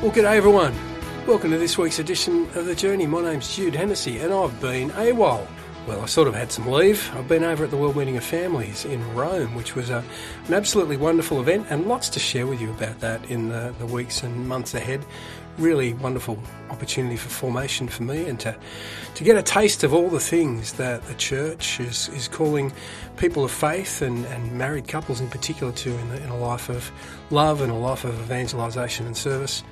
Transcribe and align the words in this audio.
Well, 0.00 0.12
g'day 0.12 0.36
everyone. 0.36 0.76
Welcome 1.26 1.50
to 1.50 1.58
this 1.58 1.76
week's 1.76 1.98
edition 1.98 2.44
of 2.54 2.66
The 2.66 2.74
Journey. 2.76 3.08
My 3.08 3.20
name's 3.20 3.56
Jude 3.56 3.74
Hennessy 3.74 4.18
and 4.18 4.32
I've 4.32 4.60
been 4.60 4.90
AWOL. 4.90 5.44
Well, 5.88 6.00
I 6.00 6.06
sort 6.06 6.28
of 6.28 6.36
had 6.36 6.52
some 6.52 6.68
leave. 6.68 7.10
I've 7.16 7.26
been 7.26 7.42
over 7.42 7.64
at 7.64 7.70
the 7.72 7.76
World 7.76 7.96
Meeting 7.96 8.16
of 8.16 8.22
Families 8.22 8.84
in 8.84 9.02
Rome, 9.16 9.56
which 9.56 9.74
was 9.74 9.90
a, 9.90 10.04
an 10.46 10.54
absolutely 10.54 10.96
wonderful 10.96 11.40
event 11.40 11.66
and 11.68 11.88
lots 11.88 12.08
to 12.10 12.20
share 12.20 12.46
with 12.46 12.60
you 12.60 12.70
about 12.70 13.00
that 13.00 13.28
in 13.28 13.48
the, 13.48 13.74
the 13.80 13.86
weeks 13.86 14.22
and 14.22 14.46
months 14.46 14.72
ahead. 14.72 15.04
Really 15.58 15.92
wonderful 15.94 16.38
opportunity 16.70 17.16
for 17.16 17.28
formation 17.28 17.88
for 17.88 18.04
me 18.04 18.26
and 18.26 18.38
to, 18.40 18.56
to 19.14 19.24
get 19.24 19.36
a 19.36 19.42
taste 19.42 19.82
of 19.82 19.92
all 19.92 20.08
the 20.08 20.20
things 20.20 20.74
that 20.74 21.02
the 21.04 21.14
church 21.14 21.80
is, 21.80 22.08
is 22.10 22.28
calling 22.28 22.72
people 23.16 23.44
of 23.44 23.50
faith 23.50 24.00
and, 24.00 24.24
and 24.26 24.52
married 24.52 24.86
couples 24.86 25.20
in 25.20 25.28
particular 25.28 25.72
to 25.72 25.90
in, 25.90 26.12
in 26.12 26.28
a 26.28 26.38
life 26.38 26.68
of 26.68 26.92
love 27.30 27.60
and 27.60 27.72
a 27.72 27.74
life 27.74 28.04
of 28.04 28.14
evangelisation 28.20 29.06
and 29.06 29.16
service. 29.16 29.64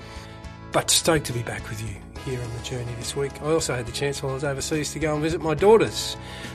But 0.72 0.90
stoked 0.90 1.26
to 1.26 1.32
be 1.32 1.42
back 1.42 1.68
with 1.68 1.80
you 1.80 1.94
here 2.24 2.42
on 2.42 2.52
the 2.56 2.62
journey 2.64 2.92
this 2.98 3.14
week. 3.14 3.40
I 3.40 3.52
also 3.52 3.76
had 3.76 3.86
the 3.86 3.92
chance 3.92 4.20
while 4.20 4.32
I 4.32 4.34
was 4.34 4.44
overseas 4.44 4.92
to 4.94 4.98
go 4.98 5.14
and 5.14 5.22
visit 5.22 5.40
my 5.40 5.54
daughters. 5.54 6.14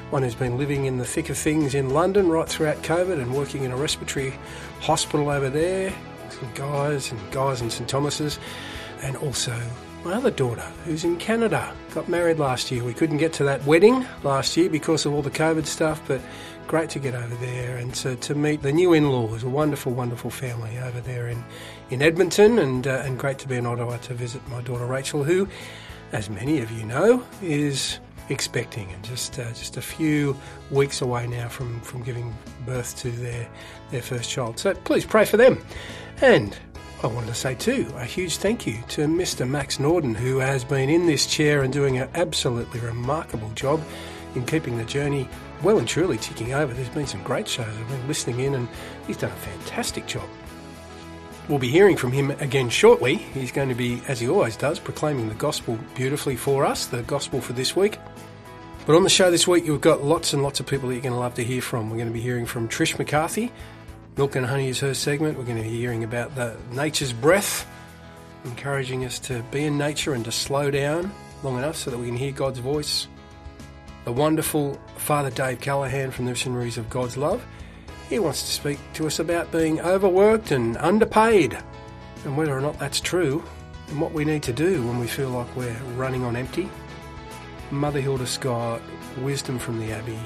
One 0.09 0.23
who's 0.23 0.35
been 0.35 0.57
living 0.57 0.85
in 0.85 0.97
the 0.97 1.05
thick 1.05 1.29
of 1.29 1.37
things 1.37 1.73
in 1.73 1.91
London 1.91 2.27
right 2.27 2.47
throughout 2.47 2.83
COVID 2.83 3.21
and 3.21 3.33
working 3.33 3.63
in 3.63 3.71
a 3.71 3.77
respiratory 3.77 4.33
hospital 4.81 5.29
over 5.29 5.49
there. 5.49 5.93
Some 6.29 6.51
guys 6.53 7.11
and 7.11 7.31
guys 7.31 7.61
in 7.61 7.69
St 7.69 7.87
Thomas's. 7.87 8.37
And 9.01 9.15
also 9.17 9.59
my 10.03 10.13
other 10.13 10.31
daughter, 10.31 10.65
who's 10.85 11.03
in 11.03 11.17
Canada, 11.17 11.73
got 11.93 12.09
married 12.09 12.39
last 12.39 12.71
year. 12.71 12.83
We 12.83 12.93
couldn't 12.93 13.17
get 13.17 13.33
to 13.33 13.43
that 13.43 13.63
wedding 13.65 14.05
last 14.23 14.57
year 14.57 14.69
because 14.69 15.05
of 15.05 15.13
all 15.13 15.21
the 15.21 15.29
COVID 15.29 15.65
stuff, 15.65 16.01
but 16.07 16.21
great 16.67 16.89
to 16.91 16.99
get 16.99 17.13
over 17.13 17.35
there 17.35 17.77
and 17.77 17.93
to, 17.95 18.15
to 18.15 18.33
meet 18.33 18.61
the 18.61 18.71
new 18.71 18.93
in-laws, 18.93 19.43
a 19.43 19.49
wonderful, 19.49 19.91
wonderful 19.91 20.29
family 20.29 20.77
over 20.79 21.01
there 21.01 21.27
in, 21.27 21.43
in 21.89 22.01
Edmonton, 22.01 22.59
and, 22.59 22.87
uh, 22.87 23.03
and 23.05 23.19
great 23.19 23.37
to 23.39 23.47
be 23.47 23.57
in 23.57 23.65
Ottawa 23.65 23.97
to 23.97 24.13
visit 24.13 24.45
my 24.47 24.61
daughter 24.61 24.85
Rachel, 24.85 25.23
who, 25.23 25.47
as 26.13 26.29
many 26.29 26.59
of 26.61 26.71
you 26.71 26.85
know, 26.85 27.23
is 27.41 27.99
expecting 28.29 28.89
and 28.91 29.03
just 29.03 29.37
uh, 29.39 29.49
just 29.49 29.77
a 29.77 29.81
few 29.81 30.35
weeks 30.69 31.01
away 31.01 31.27
now 31.27 31.49
from, 31.49 31.81
from 31.81 32.01
giving 32.01 32.33
birth 32.65 32.97
to 32.97 33.11
their 33.11 33.47
their 33.91 34.01
first 34.01 34.29
child. 34.29 34.57
So 34.57 34.73
please 34.73 35.05
pray 35.05 35.25
for 35.25 35.37
them. 35.37 35.61
And 36.21 36.57
I 37.03 37.07
wanted 37.07 37.27
to 37.27 37.33
say 37.33 37.55
too 37.55 37.91
a 37.95 38.05
huge 38.05 38.37
thank 38.37 38.67
you 38.67 38.77
to 38.89 39.07
Mr. 39.07 39.49
Max 39.49 39.79
Norden, 39.79 40.13
who 40.13 40.37
has 40.37 40.63
been 40.63 40.87
in 40.87 41.07
this 41.07 41.25
chair 41.25 41.63
and 41.63 41.73
doing 41.73 41.97
an 41.97 42.07
absolutely 42.13 42.79
remarkable 42.79 43.49
job 43.55 43.81
in 44.35 44.45
keeping 44.45 44.77
the 44.77 44.85
journey 44.85 45.27
well 45.63 45.79
and 45.79 45.87
truly 45.87 46.17
ticking 46.17 46.53
over. 46.53 46.71
There's 46.71 46.89
been 46.89 47.07
some 47.07 47.23
great 47.23 47.47
shows. 47.47 47.67
I've 47.67 47.87
been 47.87 48.07
listening 48.07 48.41
in, 48.41 48.53
and 48.53 48.67
he's 49.07 49.17
done 49.17 49.31
a 49.31 49.35
fantastic 49.35 50.05
job. 50.05 50.29
We'll 51.49 51.57
be 51.57 51.69
hearing 51.69 51.97
from 51.97 52.11
him 52.11 52.29
again 52.39 52.69
shortly. 52.69 53.15
He's 53.15 53.51
going 53.51 53.69
to 53.69 53.75
be, 53.75 53.99
as 54.07 54.19
he 54.19 54.29
always 54.29 54.55
does, 54.55 54.77
proclaiming 54.77 55.27
the 55.27 55.35
gospel 55.35 55.79
beautifully 55.95 56.35
for 56.35 56.63
us, 56.65 56.85
the 56.85 57.01
gospel 57.01 57.41
for 57.41 57.53
this 57.53 57.75
week. 57.75 57.97
But 58.85 58.95
on 58.95 59.03
the 59.03 59.09
show 59.09 59.31
this 59.31 59.47
week, 59.47 59.65
you've 59.65 59.81
got 59.81 60.03
lots 60.03 60.33
and 60.33 60.43
lots 60.43 60.59
of 60.59 60.67
people 60.67 60.89
that 60.89 60.95
you're 60.95 61.03
going 61.03 61.13
to 61.13 61.19
love 61.19 61.33
to 61.35 61.43
hear 61.43 61.63
from. 61.63 61.89
We're 61.89 61.97
going 61.97 62.09
to 62.09 62.13
be 62.13 62.21
hearing 62.21 62.45
from 62.45 62.69
Trish 62.69 62.97
McCarthy. 62.99 63.51
Milk 64.17 64.35
and 64.35 64.45
Honey 64.45 64.67
is 64.67 64.79
her 64.79 64.93
segment. 64.93 65.37
We're 65.37 65.45
going 65.45 65.57
to 65.57 65.63
be 65.63 65.69
hearing 65.69 66.03
about 66.03 66.35
the 66.35 66.57
nature's 66.71 67.13
breath, 67.13 67.67
encouraging 68.43 69.05
us 69.05 69.19
to 69.19 69.41
be 69.51 69.63
in 69.65 69.77
nature 69.77 70.13
and 70.13 70.25
to 70.25 70.31
slow 70.31 70.69
down 70.69 71.11
long 71.43 71.57
enough 71.57 71.77
so 71.77 71.91
that 71.91 71.97
we 71.97 72.07
can 72.07 72.17
hear 72.17 72.31
God's 72.31 72.59
voice 72.59 73.07
the 74.03 74.11
wonderful 74.11 74.79
Father 74.97 75.29
Dave 75.29 75.59
Callaghan 75.61 76.11
from 76.11 76.25
the 76.25 76.31
Missionaries 76.31 76.77
of 76.77 76.89
God's 76.89 77.17
Love. 77.17 77.45
He 78.09 78.19
wants 78.19 78.41
to 78.41 78.51
speak 78.51 78.79
to 78.93 79.07
us 79.07 79.19
about 79.19 79.51
being 79.51 79.79
overworked 79.79 80.51
and 80.51 80.75
underpaid 80.77 81.57
and 82.25 82.35
whether 82.35 82.57
or 82.57 82.61
not 82.61 82.79
that's 82.79 82.99
true 82.99 83.43
and 83.89 84.01
what 84.01 84.11
we 84.11 84.25
need 84.25 84.43
to 84.43 84.53
do 84.53 84.85
when 84.87 84.99
we 84.99 85.07
feel 85.07 85.29
like 85.29 85.55
we're 85.55 85.77
running 85.95 86.23
on 86.23 86.35
empty. 86.35 86.69
Mother 87.69 88.01
Hilda 88.01 88.27
Scott, 88.27 88.81
wisdom 89.19 89.59
from 89.59 89.79
the 89.79 89.91
Abbey. 89.91 90.19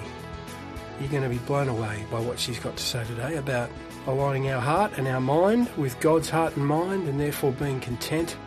You're 0.99 1.09
going 1.09 1.23
to 1.23 1.29
be 1.29 1.39
blown 1.39 1.67
away 1.67 2.05
by 2.09 2.21
what 2.21 2.39
she's 2.39 2.59
got 2.59 2.77
to 2.77 2.83
say 2.83 3.03
today 3.03 3.35
about 3.35 3.69
aligning 4.07 4.49
our 4.49 4.61
heart 4.61 4.93
and 4.97 5.07
our 5.07 5.19
mind 5.19 5.69
with 5.75 5.99
God's 5.99 6.29
heart 6.29 6.55
and 6.55 6.65
mind 6.65 7.09
and 7.09 7.19
therefore 7.19 7.51
being 7.51 7.81
content. 7.81 8.37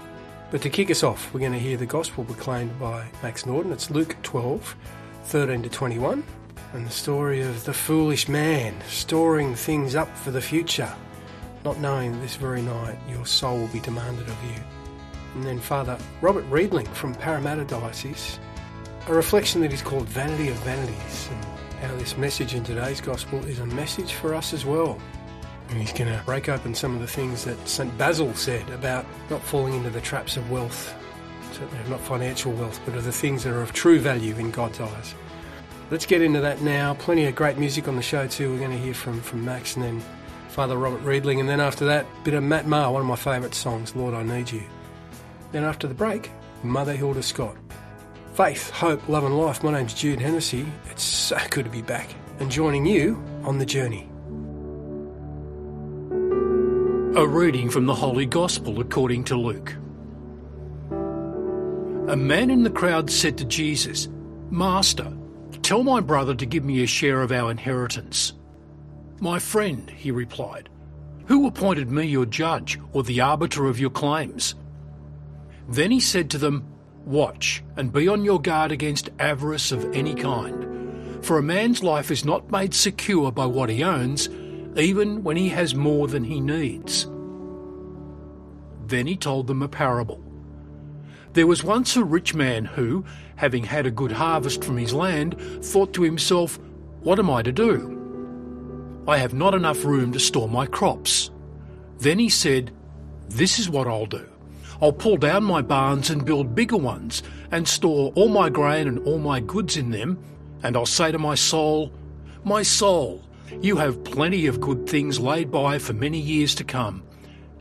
But 0.50 0.62
to 0.62 0.70
kick 0.70 0.90
us 0.90 1.02
off, 1.02 1.32
we're 1.34 1.40
going 1.40 1.52
to 1.52 1.58
hear 1.58 1.76
the 1.76 1.84
gospel 1.84 2.24
proclaimed 2.24 2.78
by 2.78 3.06
Max 3.22 3.44
Norden. 3.44 3.70
It's 3.70 3.90
Luke 3.90 4.16
12, 4.22 4.76
13 5.24 5.62
to 5.62 5.68
21, 5.68 6.24
and 6.72 6.86
the 6.86 6.90
story 6.90 7.42
of 7.42 7.64
the 7.64 7.74
foolish 7.74 8.28
man 8.28 8.74
storing 8.88 9.54
things 9.54 9.94
up 9.94 10.16
for 10.16 10.30
the 10.30 10.40
future, 10.40 10.90
not 11.66 11.78
knowing 11.80 12.12
that 12.12 12.20
this 12.20 12.36
very 12.36 12.62
night 12.62 12.96
your 13.10 13.26
soul 13.26 13.58
will 13.58 13.68
be 13.68 13.80
demanded 13.80 14.26
of 14.26 14.44
you. 14.44 14.62
And 15.34 15.44
then 15.44 15.60
Father 15.60 15.98
Robert 16.22 16.46
Reidling 16.48 16.86
from 16.86 17.14
Parramatta 17.14 17.64
Diocese, 17.64 18.38
a 19.06 19.12
reflection 19.12 19.60
that 19.60 19.72
is 19.72 19.82
called 19.82 20.08
Vanity 20.08 20.48
of 20.48 20.56
Vanities, 20.58 21.28
and 21.30 21.57
how 21.80 21.94
this 21.96 22.16
message 22.16 22.54
in 22.54 22.64
today's 22.64 23.00
Gospel 23.00 23.44
is 23.44 23.58
a 23.58 23.66
message 23.66 24.12
for 24.12 24.34
us 24.34 24.52
as 24.52 24.64
well. 24.64 25.00
And 25.68 25.78
he's 25.78 25.92
going 25.92 26.10
to 26.10 26.22
break 26.24 26.48
open 26.48 26.74
some 26.74 26.94
of 26.94 27.00
the 27.00 27.06
things 27.06 27.44
that 27.44 27.68
St. 27.68 27.96
Basil 27.98 28.34
said 28.34 28.68
about 28.70 29.04
not 29.30 29.42
falling 29.42 29.74
into 29.74 29.90
the 29.90 30.00
traps 30.00 30.36
of 30.36 30.50
wealth 30.50 30.94
certainly 31.58 31.90
not 31.90 32.00
financial 32.00 32.52
wealth, 32.52 32.80
but 32.84 32.94
of 32.94 33.04
the 33.04 33.12
things 33.12 33.44
that 33.44 33.52
are 33.52 33.62
of 33.62 33.72
true 33.72 33.98
value 33.98 34.34
in 34.36 34.50
God's 34.50 34.80
eyes. 34.80 35.14
Let's 35.90 36.06
get 36.06 36.22
into 36.22 36.40
that 36.40 36.60
now. 36.60 36.94
Plenty 36.94 37.24
of 37.26 37.34
great 37.34 37.58
music 37.58 37.88
on 37.88 37.96
the 37.96 38.02
show 38.02 38.26
too. 38.26 38.52
We're 38.52 38.58
going 38.58 38.70
to 38.70 38.78
hear 38.78 38.94
from, 38.94 39.20
from 39.20 39.44
Max 39.44 39.74
and 39.76 39.84
then 39.84 40.02
Father 40.50 40.76
Robert 40.76 41.02
Reidling, 41.02 41.40
and 41.40 41.48
then 41.48 41.60
after 41.60 41.84
that, 41.86 42.04
a 42.04 42.24
bit 42.24 42.34
of 42.34 42.42
Matt 42.42 42.66
Maher, 42.66 42.92
one 42.92 43.02
of 43.02 43.06
my 43.06 43.16
favourite 43.16 43.54
songs, 43.54 43.94
Lord 43.94 44.14
I 44.14 44.22
Need 44.22 44.50
You. 44.50 44.62
Then 45.52 45.64
after 45.64 45.86
the 45.86 45.94
break, 45.94 46.30
Mother 46.62 46.94
Hilda 46.94 47.22
Scott. 47.22 47.56
Faith, 48.38 48.70
hope, 48.70 49.08
love 49.08 49.24
and 49.24 49.36
life. 49.36 49.64
My 49.64 49.72
name's 49.72 49.94
Jude 49.94 50.20
Hennessy. 50.20 50.64
It's 50.92 51.02
so 51.02 51.36
good 51.50 51.64
to 51.64 51.70
be 51.72 51.82
back 51.82 52.08
and 52.38 52.48
joining 52.48 52.86
you 52.86 53.20
on 53.42 53.58
the 53.58 53.66
journey. 53.66 54.08
A 57.20 57.26
reading 57.26 57.68
from 57.68 57.86
the 57.86 57.94
Holy 57.96 58.26
Gospel 58.26 58.80
according 58.80 59.24
to 59.24 59.34
Luke. 59.34 59.72
A 62.12 62.16
man 62.16 62.52
in 62.52 62.62
the 62.62 62.70
crowd 62.70 63.10
said 63.10 63.36
to 63.38 63.44
Jesus, 63.44 64.06
Master, 64.50 65.12
tell 65.62 65.82
my 65.82 65.98
brother 65.98 66.36
to 66.36 66.46
give 66.46 66.64
me 66.64 66.84
a 66.84 66.86
share 66.86 67.22
of 67.22 67.32
our 67.32 67.50
inheritance. 67.50 68.34
My 69.18 69.40
friend, 69.40 69.90
he 69.90 70.12
replied, 70.12 70.68
who 71.26 71.48
appointed 71.48 71.90
me 71.90 72.06
your 72.06 72.24
judge 72.24 72.78
or 72.92 73.02
the 73.02 73.20
arbiter 73.20 73.66
of 73.66 73.80
your 73.80 73.90
claims? 73.90 74.54
Then 75.68 75.90
he 75.90 75.98
said 75.98 76.30
to 76.30 76.38
them, 76.38 76.77
Watch 77.08 77.64
and 77.74 77.90
be 77.90 78.06
on 78.06 78.22
your 78.22 78.38
guard 78.38 78.70
against 78.70 79.08
avarice 79.18 79.72
of 79.72 79.94
any 79.94 80.14
kind, 80.14 81.24
for 81.24 81.38
a 81.38 81.42
man's 81.42 81.82
life 81.82 82.10
is 82.10 82.22
not 82.22 82.50
made 82.50 82.74
secure 82.74 83.32
by 83.32 83.46
what 83.46 83.70
he 83.70 83.82
owns, 83.82 84.28
even 84.76 85.24
when 85.24 85.38
he 85.38 85.48
has 85.48 85.74
more 85.74 86.06
than 86.06 86.22
he 86.22 86.38
needs. 86.38 87.06
Then 88.86 89.06
he 89.06 89.16
told 89.16 89.46
them 89.46 89.62
a 89.62 89.68
parable. 89.68 90.22
There 91.32 91.46
was 91.46 91.64
once 91.64 91.96
a 91.96 92.04
rich 92.04 92.34
man 92.34 92.66
who, 92.66 93.06
having 93.36 93.64
had 93.64 93.86
a 93.86 93.90
good 93.90 94.12
harvest 94.12 94.62
from 94.62 94.76
his 94.76 94.92
land, 94.92 95.34
thought 95.64 95.94
to 95.94 96.02
himself, 96.02 96.58
What 97.00 97.18
am 97.18 97.30
I 97.30 97.40
to 97.40 97.52
do? 97.52 99.04
I 99.08 99.16
have 99.16 99.32
not 99.32 99.54
enough 99.54 99.82
room 99.82 100.12
to 100.12 100.20
store 100.20 100.46
my 100.46 100.66
crops. 100.66 101.30
Then 102.00 102.18
he 102.18 102.28
said, 102.28 102.70
This 103.30 103.58
is 103.58 103.70
what 103.70 103.86
I'll 103.86 104.04
do. 104.04 104.27
I'll 104.80 104.92
pull 104.92 105.16
down 105.16 105.44
my 105.44 105.60
barns 105.62 106.08
and 106.08 106.24
build 106.24 106.54
bigger 106.54 106.76
ones, 106.76 107.22
and 107.50 107.66
store 107.66 108.12
all 108.14 108.28
my 108.28 108.48
grain 108.48 108.86
and 108.86 108.98
all 109.00 109.18
my 109.18 109.40
goods 109.40 109.76
in 109.76 109.90
them, 109.90 110.18
and 110.62 110.76
I'll 110.76 110.86
say 110.86 111.10
to 111.10 111.18
my 111.18 111.34
soul, 111.34 111.92
My 112.44 112.62
soul, 112.62 113.22
you 113.60 113.76
have 113.76 114.04
plenty 114.04 114.46
of 114.46 114.60
good 114.60 114.88
things 114.88 115.18
laid 115.18 115.50
by 115.50 115.78
for 115.78 115.92
many 115.94 116.18
years 116.18 116.54
to 116.56 116.64
come. 116.64 117.02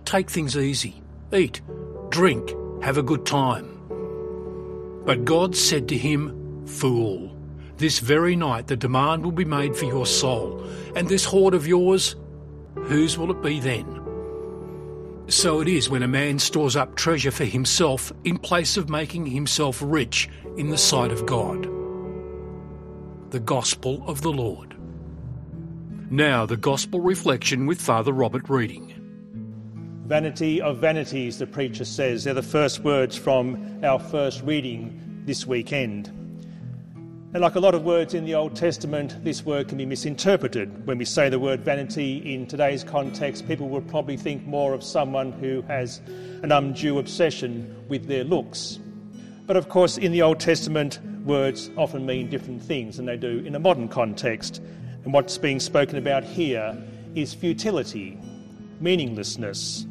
Take 0.06 0.30
things 0.30 0.56
easy, 0.56 1.02
eat, 1.34 1.62
drink, 2.10 2.54
have 2.82 2.98
a 2.98 3.04
good 3.04 3.26
time. 3.26 3.74
But 5.06 5.26
God 5.26 5.56
said 5.56 5.88
to 5.90 5.98
him, 5.98 6.66
Fool, 6.68 7.36
this 7.78 8.00
very 8.00 8.36
night 8.36 8.68
the 8.68 8.76
demand 8.76 9.24
will 9.24 9.32
be 9.32 9.46
made 9.46 9.76
for 9.76 9.86
your 9.86 10.06
soul, 10.06 10.64
and 10.96 11.08
this 11.08 11.26
hoard 11.26 11.54
of 11.54 11.66
yours, 11.66 12.16
whose 12.76 13.18
will 13.18 13.32
it 13.32 13.42
be 13.42 13.60
then? 13.60 13.97
So 15.30 15.60
it 15.60 15.68
is 15.68 15.90
when 15.90 16.04
a 16.04 16.08
man 16.08 16.40
stores 16.40 16.78
up 16.78 16.96
treasure 16.96 17.32
for 17.32 17.44
himself 17.44 18.14
in 18.24 18.38
place 18.38 18.78
of 18.78 18.90
making 18.90 19.26
himself 19.26 19.82
rich 19.84 20.30
in 20.56 20.70
the 20.70 20.78
sight 20.78 21.12
of 21.12 21.26
God. 21.26 21.64
The 23.32 23.42
Gospel 23.42 24.04
of 24.08 24.22
the 24.22 24.32
Lord. 24.32 24.78
Now, 26.10 26.46
the 26.46 26.56
Gospel 26.56 27.02
reflection 27.02 27.66
with 27.66 27.82
Father 27.82 28.14
Robert 28.14 28.48
Reidling. 28.48 28.94
Vanity 30.06 30.62
of 30.62 30.78
vanities, 30.78 31.40
the 31.40 31.46
preacher 31.46 31.84
says. 31.84 32.24
They're 32.24 32.34
the 32.34 32.42
first 32.42 32.86
words 32.86 33.18
from 33.18 33.82
our 33.84 34.00
first 34.00 34.42
reading 34.44 35.24
this 35.26 35.46
weekend. 35.46 36.10
And 37.34 37.42
like 37.42 37.56
a 37.56 37.60
lot 37.60 37.76
of 37.76 37.84
words 37.84 38.14
in 38.14 38.24
the 38.24 38.36
Old 38.36 38.56
Testament, 38.56 39.22
this 39.26 39.46
word 39.46 39.68
can 39.68 39.78
be 39.78 39.86
misinterpreted. 39.86 40.88
When 40.88 40.98
we 40.98 41.04
say 41.04 41.28
the 41.28 41.40
word 41.40 41.60
vanity 41.60 42.20
in 42.34 42.48
today's 42.48 42.86
context, 42.86 43.46
people 43.50 43.68
will 43.68 43.82
probably 43.82 44.16
think 44.16 44.46
more 44.48 44.74
of 44.74 44.82
someone 44.82 45.34
who 45.34 45.62
has 45.64 46.00
an 46.42 46.54
undue 46.54 46.98
obsession 47.00 47.76
with 47.90 48.08
their 48.08 48.24
looks. 48.24 48.80
But 49.46 49.58
of 49.58 49.68
course, 49.68 49.98
in 49.98 50.14
the 50.14 50.22
Old 50.22 50.40
Testament, 50.40 51.02
words 51.26 51.70
often 51.76 52.06
mean 52.06 52.30
different 52.30 52.64
things 52.64 52.96
than 52.96 53.06
they 53.06 53.18
do 53.18 53.40
in 53.40 53.56
a 53.56 53.60
modern 53.60 53.90
context. 53.90 54.62
And 55.04 55.12
what's 55.12 55.38
being 55.38 55.60
spoken 55.60 55.98
about 55.98 56.24
here 56.24 56.82
is 57.14 57.34
futility, 57.34 58.18
meaninglessness. 58.80 59.86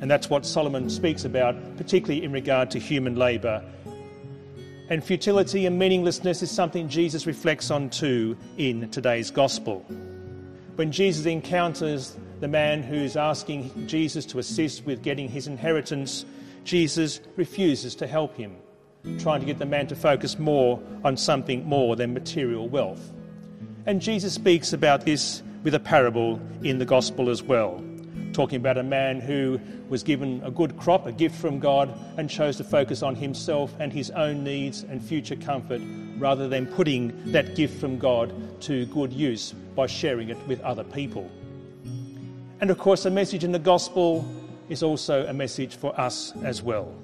And 0.00 0.10
that's 0.10 0.28
what 0.28 0.44
Solomon 0.44 0.90
speaks 0.90 1.24
about, 1.24 1.54
particularly 1.76 2.24
in 2.24 2.32
regard 2.32 2.72
to 2.72 2.80
human 2.80 3.14
labour 3.14 3.62
and 4.88 5.02
futility 5.02 5.66
and 5.66 5.78
meaninglessness 5.78 6.42
is 6.42 6.50
something 6.50 6.88
Jesus 6.88 7.26
reflects 7.26 7.70
on 7.70 7.90
too 7.90 8.36
in 8.58 8.90
today's 8.90 9.30
gospel. 9.30 9.80
When 10.76 10.90
Jesus 10.90 11.26
encounters 11.26 12.16
the 12.40 12.48
man 12.48 12.82
who's 12.82 13.16
asking 13.16 13.86
Jesus 13.86 14.26
to 14.26 14.38
assist 14.38 14.84
with 14.84 15.02
getting 15.02 15.28
his 15.28 15.46
inheritance, 15.46 16.24
Jesus 16.64 17.20
refuses 17.36 17.94
to 17.96 18.06
help 18.06 18.36
him, 18.36 18.56
trying 19.18 19.40
to 19.40 19.46
get 19.46 19.58
the 19.58 19.66
man 19.66 19.86
to 19.88 19.96
focus 19.96 20.38
more 20.38 20.82
on 21.04 21.16
something 21.16 21.64
more 21.64 21.94
than 21.96 22.12
material 22.12 22.68
wealth. 22.68 23.12
And 23.86 24.00
Jesus 24.00 24.34
speaks 24.34 24.72
about 24.72 25.04
this 25.04 25.42
with 25.62 25.74
a 25.74 25.80
parable 25.80 26.40
in 26.62 26.78
the 26.78 26.84
gospel 26.84 27.30
as 27.30 27.42
well 27.42 27.82
talking 28.32 28.56
about 28.56 28.78
a 28.78 28.82
man 28.82 29.20
who 29.20 29.60
was 29.88 30.02
given 30.02 30.42
a 30.44 30.50
good 30.50 30.76
crop, 30.78 31.06
a 31.06 31.12
gift 31.12 31.36
from 31.36 31.58
God, 31.58 31.92
and 32.16 32.28
chose 32.28 32.56
to 32.56 32.64
focus 32.64 33.02
on 33.02 33.14
himself 33.14 33.74
and 33.78 33.92
his 33.92 34.10
own 34.10 34.42
needs 34.42 34.82
and 34.82 35.02
future 35.02 35.36
comfort 35.36 35.82
rather 36.18 36.48
than 36.48 36.66
putting 36.66 37.32
that 37.32 37.54
gift 37.54 37.80
from 37.80 37.98
God 37.98 38.32
to 38.62 38.86
good 38.86 39.12
use 39.12 39.52
by 39.74 39.86
sharing 39.86 40.28
it 40.28 40.38
with 40.46 40.60
other 40.60 40.84
people. 40.84 41.30
And 42.60 42.70
of 42.70 42.78
course, 42.78 43.04
a 43.04 43.10
message 43.10 43.44
in 43.44 43.52
the 43.52 43.58
gospel 43.58 44.24
is 44.68 44.82
also 44.82 45.26
a 45.26 45.32
message 45.32 45.76
for 45.76 45.98
us 46.00 46.32
as 46.44 46.62
well. 46.62 46.94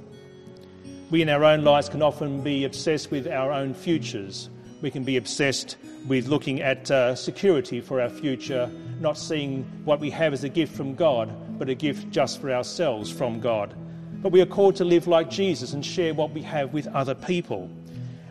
We 1.10 1.22
in 1.22 1.28
our 1.28 1.44
own 1.44 1.64
lives 1.64 1.88
can 1.88 2.02
often 2.02 2.42
be 2.42 2.64
obsessed 2.64 3.10
with 3.10 3.26
our 3.26 3.50
own 3.50 3.75
futures. 3.75 4.50
We 4.82 4.90
can 4.90 5.04
be 5.04 5.16
obsessed 5.16 5.76
with 6.06 6.28
looking 6.28 6.60
at 6.62 6.90
uh, 6.90 7.14
security 7.14 7.80
for 7.80 8.00
our 8.00 8.08
future 8.08 8.70
not 9.00 9.16
seeing 9.16 9.64
what 9.84 10.00
we 10.00 10.10
have 10.10 10.32
as 10.32 10.44
a 10.44 10.48
gift 10.48 10.74
from 10.74 10.94
God, 10.94 11.58
but 11.58 11.68
a 11.68 11.74
gift 11.74 12.10
just 12.10 12.40
for 12.40 12.50
ourselves 12.52 13.10
from 13.10 13.40
God. 13.40 13.74
But 14.22 14.32
we 14.32 14.40
are 14.40 14.46
called 14.46 14.76
to 14.76 14.84
live 14.84 15.06
like 15.06 15.30
Jesus 15.30 15.72
and 15.72 15.84
share 15.84 16.14
what 16.14 16.32
we 16.32 16.42
have 16.42 16.72
with 16.72 16.86
other 16.88 17.14
people. 17.14 17.70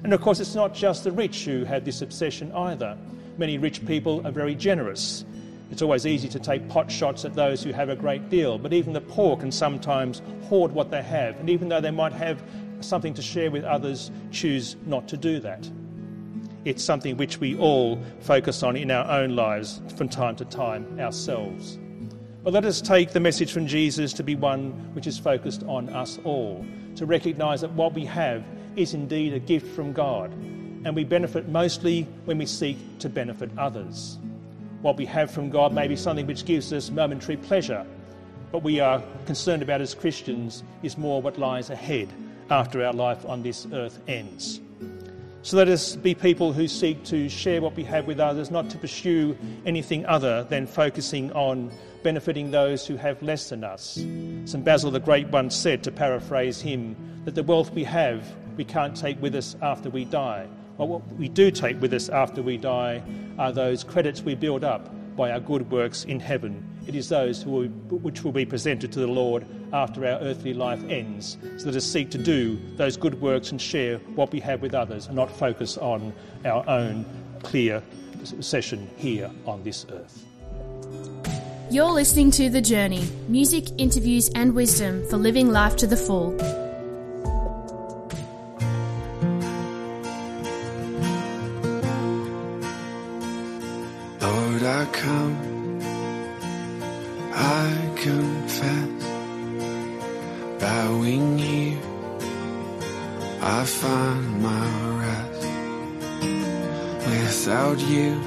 And 0.04 0.14
of 0.14 0.22
course, 0.22 0.40
it's 0.40 0.56
not 0.56 0.74
just 0.74 1.04
the 1.04 1.12
rich 1.12 1.46
who 1.46 1.64
have 1.64 1.86
this 1.86 2.02
obsession 2.02 2.52
either. 2.52 2.98
Many 3.38 3.58
rich 3.58 3.86
people 3.86 4.26
are 4.28 4.32
very 4.32 4.56
generous. 4.56 5.24
It's 5.72 5.82
always 5.82 6.06
easy 6.06 6.30
to 6.30 6.40
take 6.40 6.68
pot 6.70 6.92
shots 6.92 7.26
at 7.26 7.36
those 7.36 7.64
who 7.64 7.72
have 7.72 7.90
a 7.90 7.96
great 7.96 8.30
deal, 8.30 8.58
but 8.58 8.74
even 8.74 8.94
the 8.94 9.02
poor 9.02 9.38
can 9.38 9.52
sometimes 9.52 10.22
hoard 10.44 10.72
what 10.72 10.92
they 10.92 11.04
have. 11.04 11.40
And 11.40 11.50
even 11.50 11.70
though 11.70 11.82
they 11.82 11.92
might 11.92 12.14
have 12.14 12.42
something 12.80 13.14
to 13.16 13.22
share 13.22 13.52
with 13.52 13.64
others, 13.64 14.12
choose 14.32 14.76
not 14.86 15.08
to 15.10 15.18
do 15.18 15.40
that. 15.40 15.70
It's 16.68 16.84
something 16.84 17.16
which 17.16 17.38
we 17.40 17.58
all 17.58 17.98
focus 18.20 18.62
on 18.62 18.76
in 18.76 18.92
our 18.92 19.10
own 19.22 19.38
lives 19.38 19.82
from 19.96 20.10
time 20.10 20.36
to 20.36 20.44
time 20.44 21.00
ourselves. 21.00 21.80
But 22.44 22.52
let 22.52 22.66
us 22.66 22.82
take 22.82 23.12
the 23.12 23.22
message 23.22 23.54
from 23.54 23.68
Jesus 23.68 24.12
to 24.12 24.22
be 24.22 24.36
one 24.36 24.72
which 24.94 25.08
is 25.08 25.18
focused 25.18 25.64
on 25.64 25.88
us 25.88 26.20
all, 26.26 26.66
to 26.98 27.06
recognize 27.06 27.62
that 27.62 27.72
what 27.72 27.94
we 27.94 28.04
have 28.04 28.44
is 28.76 28.94
indeed 28.94 29.32
a 29.32 29.40
gift 29.40 29.74
from 29.78 29.94
God, 29.94 30.34
and 30.34 30.94
we 30.94 31.06
benefit 31.06 31.48
mostly 31.48 32.02
when 32.26 32.38
we 32.38 32.46
seek 32.46 33.00
to 33.00 33.08
benefit 33.08 33.50
others. 33.58 34.18
What 34.82 34.98
we 34.98 35.06
have 35.06 35.32
from 35.32 35.50
God 35.50 35.72
may 35.72 35.88
be 35.88 35.96
something 35.96 36.28
which 36.28 36.44
gives 36.44 36.74
us 36.74 36.92
momentary 36.92 37.38
pleasure, 37.38 37.86
but 38.52 38.62
we 38.62 38.82
are 38.82 39.02
concerned 39.26 39.64
about 39.64 39.80
as 39.80 39.96
Christians 39.96 40.64
is 40.84 40.98
more 40.98 41.22
what 41.22 41.40
lies 41.40 41.70
ahead 41.70 42.10
after 42.50 42.84
our 42.84 42.92
life 42.92 43.26
on 43.26 43.42
this 43.42 43.66
earth 43.72 44.02
ends. 44.10 44.60
So 45.48 45.56
let 45.56 45.70
us 45.70 45.96
be 45.96 46.14
people 46.14 46.52
who 46.52 46.68
seek 46.68 47.06
to 47.06 47.30
share 47.30 47.62
what 47.62 47.74
we 47.74 47.86
have 47.86 48.06
with 48.06 48.20
others, 48.20 48.52
not 48.52 48.70
to 48.72 48.78
pursue 48.78 49.38
anything 49.66 50.06
other 50.06 50.44
than 50.44 50.68
focusing 50.68 51.32
on 51.32 51.72
benefiting 52.04 52.52
those 52.52 52.86
who 52.86 52.98
have 52.98 53.24
less 53.24 53.48
than 53.48 53.64
us. 53.64 53.94
St. 54.44 54.66
Basil 54.66 54.92
the 54.92 55.00
Great 55.00 55.30
once 55.30 55.56
said, 55.56 55.86
to 55.86 55.92
paraphrase 55.94 56.60
him, 56.60 56.98
that 57.24 57.36
the 57.36 57.44
wealth 57.44 57.72
we 57.72 57.86
have 57.86 58.26
we 58.58 58.66
can't 58.66 58.98
take 58.98 59.22
with 59.22 59.36
us 59.36 59.56
after 59.62 59.90
we 59.90 60.04
die. 60.04 60.50
But 60.78 60.88
what 60.88 61.08
we 61.14 61.30
do 61.30 61.50
take 61.50 61.80
with 61.80 61.94
us 61.94 62.10
after 62.10 62.42
we 62.42 62.58
die 62.58 63.02
are 63.40 63.54
those 63.54 63.86
credits 63.86 64.22
we 64.22 64.36
build 64.36 64.66
up 64.66 64.94
by 65.18 65.32
our 65.32 65.40
good 65.40 65.70
works 65.72 66.06
in 66.06 66.20
heaven. 66.20 66.64
It 66.88 66.96
is 66.96 67.10
those 67.10 67.44
who 67.44 67.52
will, 67.52 67.68
which 67.98 68.24
will 68.24 68.32
be 68.32 68.46
presented 68.46 68.92
to 68.94 69.00
the 69.00 69.08
Lord 69.08 69.46
after 69.74 70.06
our 70.06 70.20
earthly 70.22 70.54
life 70.54 70.82
ends. 70.88 71.38
So 71.58 71.66
let 71.66 71.76
us 71.76 71.84
seek 71.84 72.10
to 72.12 72.18
do 72.18 72.58
those 72.78 72.96
good 72.96 73.20
works 73.20 73.52
and 73.52 73.62
share 73.62 73.98
what 74.16 74.32
we 74.32 74.40
have 74.40 74.62
with 74.62 74.74
others 74.74 75.08
and 75.08 75.16
not 75.16 75.30
focus 75.30 75.78
on 75.78 76.14
our 76.46 76.64
own 76.70 77.06
clear 77.44 77.84
session 78.40 78.90
here 78.96 79.30
on 79.46 79.64
this 79.64 79.86
earth. 79.92 80.26
You're 81.70 81.92
listening 81.92 82.32
to 82.32 82.50
The 82.50 82.62
Journey 82.62 83.10
music, 83.28 83.66
interviews, 83.78 84.30
and 84.30 84.54
wisdom 84.54 85.06
for 85.10 85.18
living 85.18 85.52
life 85.52 85.76
to 85.78 85.88
the 85.88 85.98
full. 85.98 86.67
I 94.80 94.86
come, 94.86 95.82
I 97.34 97.66
confess, 97.96 99.04
bowing 100.60 101.40
here, 101.40 101.82
I 103.42 103.66
find 103.66 104.44
my 104.44 104.70
rest. 105.04 105.44
Without 107.10 107.80
you, 107.80 108.22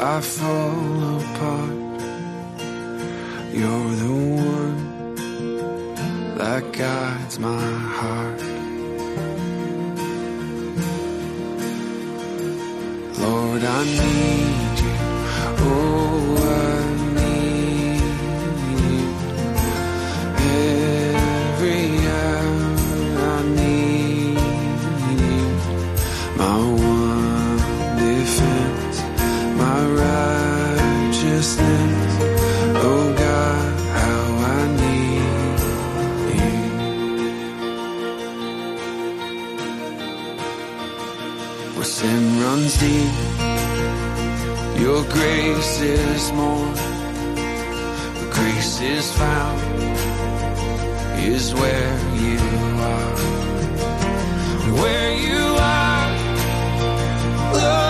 I 0.00 0.20
fall 0.20 1.20
apart. 1.22 2.00
You're 3.52 3.94
the 4.04 4.14
one 4.54 4.78
that 6.38 6.62
guides 6.72 7.38
my 7.40 7.70
heart. 7.98 8.40
Lord, 13.18 13.64
I 13.64 13.84
need. 13.84 14.63
Oh, 15.56 16.73
grace 45.24 45.80
is 45.80 46.32
more. 46.32 46.74
Grace 48.36 48.80
is 48.80 49.06
found 49.16 49.58
is 51.18 51.54
where 51.54 51.94
you 52.24 52.40
are. 52.92 53.16
Where 54.82 55.12
you 55.28 55.44
are, 55.76 56.08
Lord, 57.54 57.83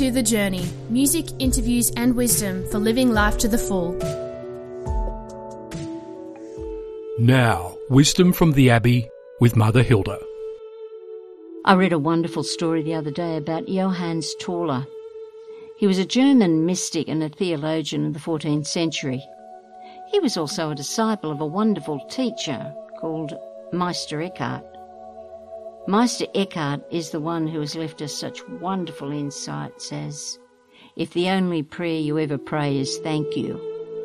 to 0.00 0.10
The 0.10 0.22
Journey 0.22 0.66
music, 0.88 1.26
interviews, 1.40 1.92
and 1.94 2.16
wisdom 2.16 2.66
for 2.70 2.78
living 2.78 3.12
life 3.12 3.36
to 3.36 3.48
the 3.48 3.58
full. 3.58 3.92
Now, 7.18 7.76
wisdom 7.90 8.32
from 8.32 8.52
the 8.52 8.70
Abbey 8.70 9.10
with 9.40 9.56
Mother 9.56 9.82
Hilda. 9.82 10.18
I 11.66 11.74
read 11.74 11.92
a 11.92 11.98
wonderful 11.98 12.42
story 12.42 12.82
the 12.82 12.94
other 12.94 13.10
day 13.10 13.36
about 13.36 13.66
Johannes 13.66 14.34
Tauler. 14.40 14.86
He 15.76 15.86
was 15.86 15.98
a 15.98 16.06
German 16.06 16.64
mystic 16.64 17.06
and 17.06 17.22
a 17.22 17.28
theologian 17.28 18.06
of 18.06 18.14
the 18.14 18.20
14th 18.20 18.66
century. 18.66 19.22
He 20.10 20.18
was 20.18 20.38
also 20.38 20.70
a 20.70 20.74
disciple 20.74 21.30
of 21.30 21.42
a 21.42 21.46
wonderful 21.46 22.00
teacher 22.08 22.72
called 22.98 23.34
Meister 23.70 24.22
Eckhart. 24.22 24.64
Meister 25.86 26.26
Eckhart 26.34 26.82
is 26.90 27.10
the 27.10 27.20
one 27.20 27.46
who 27.46 27.60
has 27.60 27.74
left 27.74 28.02
us 28.02 28.14
such 28.14 28.46
wonderful 28.48 29.10
insights 29.10 29.92
as 29.92 30.38
if 30.96 31.12
the 31.14 31.28
only 31.28 31.62
prayer 31.62 31.98
you 31.98 32.18
ever 32.18 32.38
pray 32.38 32.78
is 32.78 32.98
thank 32.98 33.36
you, 33.36 33.58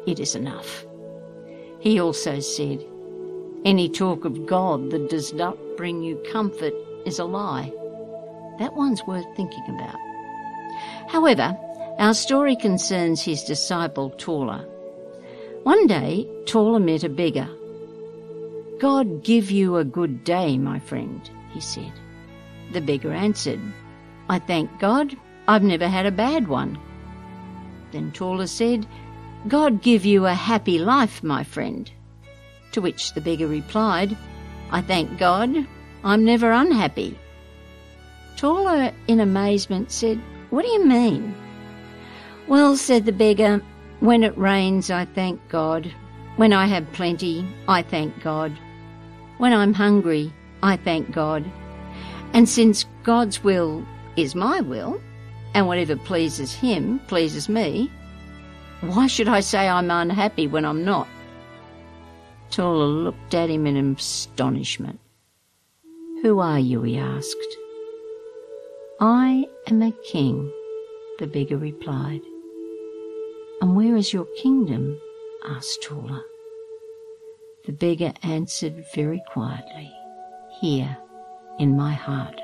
it 0.08 0.20
is 0.20 0.36
enough. 0.36 0.86
He 1.80 2.00
also 2.00 2.40
said, 2.40 2.84
any 3.66 3.90
talk 3.90 4.26
of 4.26 4.46
God 4.46 4.92
that 4.92 5.10
does 5.10 5.34
not 5.34 5.58
bring 5.76 6.02
you 6.02 6.16
comfort 6.32 6.74
is 7.06 7.20
a 7.20 7.26
lie. 7.26 7.74
That 8.60 8.76
one's 8.76 9.06
worth 9.06 9.26
thinking 9.36 9.64
about. 9.68 10.00
However, 11.10 11.58
our 12.00 12.14
story 12.14 12.56
concerns 12.56 13.22
his 13.22 13.44
disciple 13.44 14.12
Tauler. 14.12 14.66
One 15.64 15.88
day, 15.88 16.28
Tauler 16.46 16.84
met 16.84 17.04
a 17.04 17.10
beggar. 17.10 17.50
God 18.80 19.24
give 19.24 19.52
you 19.52 19.78
a 19.78 19.84
good 19.84 20.24
day, 20.24 20.58
my 20.58 20.80
friend, 20.80 21.30
he 21.56 21.62
said. 21.62 21.94
The 22.74 22.82
beggar 22.82 23.14
answered, 23.14 23.62
I 24.30 24.40
thank 24.40 24.78
God, 24.80 25.16
I've 25.48 25.64
never 25.64 25.88
had 25.88 26.06
a 26.06 26.12
bad 26.12 26.48
one. 26.48 26.78
Then 27.92 28.12
Tauler 28.12 28.48
said, 28.48 28.86
God 29.48 29.82
give 29.82 30.06
you 30.06 30.26
a 30.26 30.34
happy 30.34 30.78
life, 30.78 31.24
my 31.24 31.44
friend. 31.44 31.90
To 32.74 32.82
which 32.82 33.14
the 33.14 33.22
beggar 33.22 33.48
replied, 33.48 34.18
I 34.70 34.82
thank 34.82 35.18
God, 35.18 35.66
I'm 36.04 36.26
never 36.26 36.52
unhappy. 36.52 37.18
Tauler, 38.36 38.94
in 39.08 39.22
amazement, 39.22 39.92
said, 39.92 40.20
What 40.50 40.66
do 40.66 40.72
you 40.72 40.86
mean? 40.86 41.34
Well, 42.48 42.76
said 42.76 43.06
the 43.06 43.14
beggar, 43.14 43.62
when 44.02 44.24
it 44.24 44.38
rains, 44.38 44.92
I 44.92 45.06
thank 45.06 45.40
God. 45.48 45.90
When 46.36 46.52
I 46.52 46.66
have 46.66 46.92
plenty, 46.92 47.48
I 47.70 47.82
thank 47.82 48.22
God. 48.22 48.52
When 49.38 49.54
I'm 49.54 49.74
hungry, 49.74 50.34
I 50.66 50.78
thank 50.78 51.12
God. 51.12 51.46
And 52.34 52.50
since 52.50 52.86
God's 53.04 53.44
will 53.44 53.86
is 54.16 54.34
my 54.34 54.62
will, 54.62 55.00
and 55.54 55.68
whatever 55.68 55.96
pleases 55.96 56.54
Him 56.54 57.00
pleases 57.08 57.48
me, 57.48 57.92
why 58.82 59.06
should 59.06 59.28
I 59.28 59.42
say 59.42 59.70
I'm 59.70 59.92
unhappy 59.92 60.48
when 60.48 60.66
I'm 60.66 60.84
not? 60.84 61.08
Tauler 62.50 63.04
looked 63.04 63.34
at 63.36 63.50
him 63.50 63.68
in 63.68 63.78
astonishment. 63.78 65.00
Who 66.24 66.40
are 66.40 66.60
you? 66.60 66.82
he 66.82 66.98
asked. 66.98 67.58
I 69.00 69.46
am 69.68 69.84
a 69.84 69.92
king, 69.92 70.52
the 71.20 71.28
beggar 71.28 71.58
replied. 71.58 72.22
And 73.62 73.76
where 73.76 73.96
is 73.96 74.14
your 74.14 74.28
kingdom? 74.42 75.00
asked 75.48 75.84
Tauler. 75.84 76.24
The 77.66 77.74
beggar 77.74 78.14
answered 78.24 78.84
very 78.96 79.22
quietly, 79.32 79.92
Here, 80.62 80.98
in 81.60 81.76
my 81.76 81.94
heart. 81.94 82.40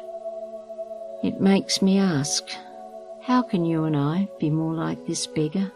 It 1.23 1.39
makes 1.39 1.81
me 1.81 1.97
ask, 1.97 2.43
how 3.21 3.41
can 3.41 3.63
you 3.63 3.85
and 3.85 3.95
I 3.95 4.27
be 4.39 4.49
more 4.49 4.73
like 4.73 5.05
this 5.05 5.27
beggar? 5.27 5.71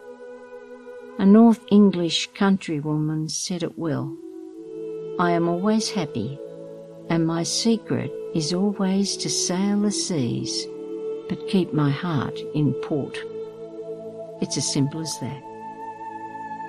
A 1.18 1.26
North 1.26 1.62
English 1.72 2.30
countrywoman 2.32 3.32
said 3.32 3.64
it 3.64 3.78
well. 3.80 4.18
I 5.18 5.32
am 5.32 5.48
always 5.48 5.90
happy, 5.90 6.38
and 7.10 7.26
my 7.26 7.44
secret 7.44 8.12
is 8.34 8.54
always 8.54 9.16
to 9.18 9.30
sail 9.30 9.80
the 9.80 9.92
seas, 9.92 10.68
but 11.30 11.48
keep 11.48 11.72
my 11.72 11.90
heart 11.90 12.38
in 12.54 12.74
port. 12.74 13.18
It's 14.42 14.58
as 14.58 14.72
simple 14.72 15.00
as 15.00 15.18
that. 15.22 15.42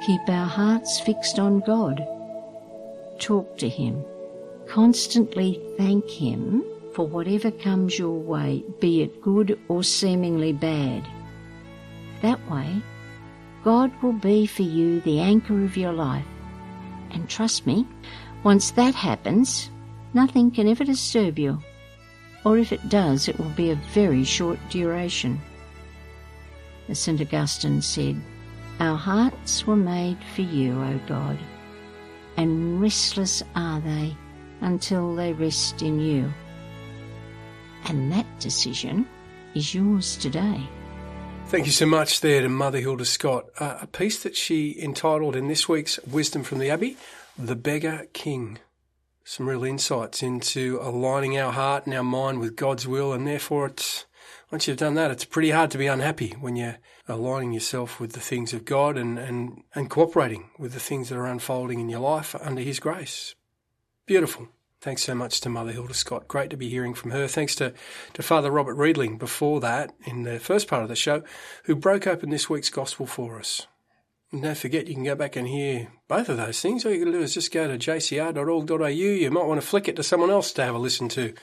Keep 0.06 0.28
our 0.28 0.46
hearts 0.46 1.00
fixed 1.00 1.40
on 1.40 1.58
God. 1.60 2.06
Talk 3.18 3.58
to 3.58 3.68
Him. 3.68 4.04
Constantly 4.68 5.60
thank 5.76 6.08
Him 6.10 6.64
for 6.92 7.06
whatever 7.06 7.50
comes 7.50 7.98
your 7.98 8.18
way, 8.18 8.64
be 8.80 9.02
it 9.02 9.20
good 9.20 9.58
or 9.68 9.84
seemingly 9.84 10.52
bad. 10.52 11.06
That 12.22 12.50
way, 12.50 12.82
God 13.62 13.92
will 14.02 14.12
be 14.12 14.46
for 14.46 14.62
you 14.62 15.00
the 15.00 15.20
anchor 15.20 15.62
of 15.64 15.76
your 15.76 15.92
life. 15.92 16.24
And 17.10 17.28
trust 17.28 17.66
me, 17.66 17.86
once 18.42 18.70
that 18.72 18.94
happens, 18.94 19.70
nothing 20.14 20.50
can 20.50 20.68
ever 20.68 20.84
disturb 20.84 21.38
you. 21.38 21.60
Or 22.44 22.58
if 22.58 22.72
it 22.72 22.88
does, 22.88 23.28
it 23.28 23.38
will 23.38 23.50
be 23.50 23.70
of 23.70 23.78
very 23.92 24.24
short 24.24 24.58
duration. 24.70 25.40
As 26.88 26.98
St. 26.98 27.20
Augustine 27.20 27.82
said, 27.82 28.20
Our 28.80 28.96
hearts 28.96 29.66
were 29.66 29.76
made 29.76 30.18
for 30.34 30.42
you, 30.42 30.72
O 30.82 31.00
God, 31.06 31.38
and 32.36 32.80
restless 32.80 33.42
are 33.54 33.80
they 33.80 34.16
until 34.60 35.14
they 35.14 35.32
rest 35.32 35.82
in 35.82 36.00
you. 36.00 36.32
And 37.88 38.10
that 38.12 38.26
decision 38.40 39.06
is 39.54 39.74
yours 39.74 40.16
today. 40.16 40.60
Thank 41.46 41.66
you 41.66 41.72
so 41.72 41.86
much 41.86 42.20
there 42.20 42.42
to 42.42 42.48
Mother 42.48 42.80
Hilda 42.80 43.04
Scott. 43.04 43.46
Uh, 43.58 43.78
a 43.82 43.86
piece 43.86 44.22
that 44.24 44.34
she 44.34 44.76
entitled 44.82 45.36
in 45.36 45.46
this 45.46 45.68
week's 45.68 45.98
Wisdom 46.00 46.42
from 46.42 46.58
the 46.58 46.70
Abbey, 46.70 46.96
The 47.38 47.54
Beggar 47.54 48.06
King. 48.12 48.58
Some 49.24 49.48
real 49.48 49.64
insights 49.64 50.22
into 50.22 50.78
aligning 50.82 51.38
our 51.38 51.52
heart 51.52 51.86
and 51.86 51.94
our 51.94 52.02
mind 52.02 52.40
with 52.40 52.56
God's 52.56 52.88
will, 52.88 53.12
and 53.12 53.26
therefore 53.26 53.66
it's 53.66 54.06
once 54.50 54.68
you've 54.68 54.76
done 54.76 54.94
that, 54.94 55.10
it's 55.10 55.24
pretty 55.24 55.50
hard 55.50 55.70
to 55.72 55.78
be 55.78 55.88
unhappy 55.88 56.30
when 56.40 56.54
you're 56.56 56.78
aligning 57.08 57.52
yourself 57.52 57.98
with 57.98 58.12
the 58.12 58.20
things 58.20 58.52
of 58.52 58.64
God 58.64 58.96
and, 58.96 59.18
and, 59.18 59.62
and 59.74 59.90
cooperating 59.90 60.50
with 60.58 60.72
the 60.72 60.80
things 60.80 61.08
that 61.08 61.18
are 61.18 61.26
unfolding 61.26 61.80
in 61.80 61.88
your 61.88 62.00
life 62.00 62.34
under 62.40 62.62
His 62.62 62.78
grace. 62.78 63.34
Beautiful. 64.06 64.48
Thanks 64.80 65.02
so 65.02 65.16
much 65.16 65.40
to 65.40 65.48
Mother 65.48 65.72
Hilda 65.72 65.94
Scott. 65.94 66.28
Great 66.28 66.50
to 66.50 66.56
be 66.56 66.68
hearing 66.68 66.94
from 66.94 67.10
her. 67.10 67.26
Thanks 67.26 67.56
to, 67.56 67.74
to 68.14 68.22
Father 68.22 68.52
Robert 68.52 68.76
Reidling 68.76 69.18
before 69.18 69.58
that 69.60 69.92
in 70.04 70.22
the 70.22 70.38
first 70.38 70.68
part 70.68 70.84
of 70.84 70.88
the 70.88 70.94
show, 70.94 71.24
who 71.64 71.74
broke 71.74 72.06
open 72.06 72.30
this 72.30 72.48
week's 72.48 72.70
gospel 72.70 73.06
for 73.06 73.36
us. 73.36 73.66
And 74.30 74.42
don't 74.42 74.56
forget, 74.56 74.86
you 74.86 74.94
can 74.94 75.02
go 75.02 75.16
back 75.16 75.34
and 75.34 75.48
hear 75.48 75.88
both 76.06 76.28
of 76.28 76.36
those 76.36 76.60
things. 76.60 76.84
All 76.84 76.92
you 76.92 77.04
got 77.04 77.10
to 77.10 77.18
do 77.18 77.22
is 77.22 77.34
just 77.34 77.52
go 77.52 77.66
to 77.66 77.78
jcr.org.au. 77.78 78.86
You 78.86 79.30
might 79.30 79.46
want 79.46 79.60
to 79.60 79.66
flick 79.66 79.88
it 79.88 79.96
to 79.96 80.04
someone 80.04 80.30
else 80.30 80.52
to 80.52 80.64
have 80.64 80.74
a 80.76 80.78
listen 80.78 81.08
to. 81.10 81.34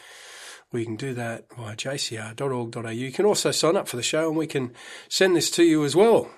We 0.72 0.86
can 0.86 0.96
do 0.96 1.13
that 1.15 1.46
via 1.58 1.75
jcr.org.au. 1.75 2.89
You 2.89 3.12
can 3.12 3.25
also 3.25 3.51
sign 3.51 3.75
up 3.75 3.89
for 3.89 3.98
the 3.98 4.03
show 4.03 4.29
and 4.29 4.38
we 4.38 4.48
can 4.48 4.74
send 5.10 5.36
this 5.36 5.51
to 5.51 5.63
you 5.63 5.84
as 5.84 5.98
well. 5.98 6.29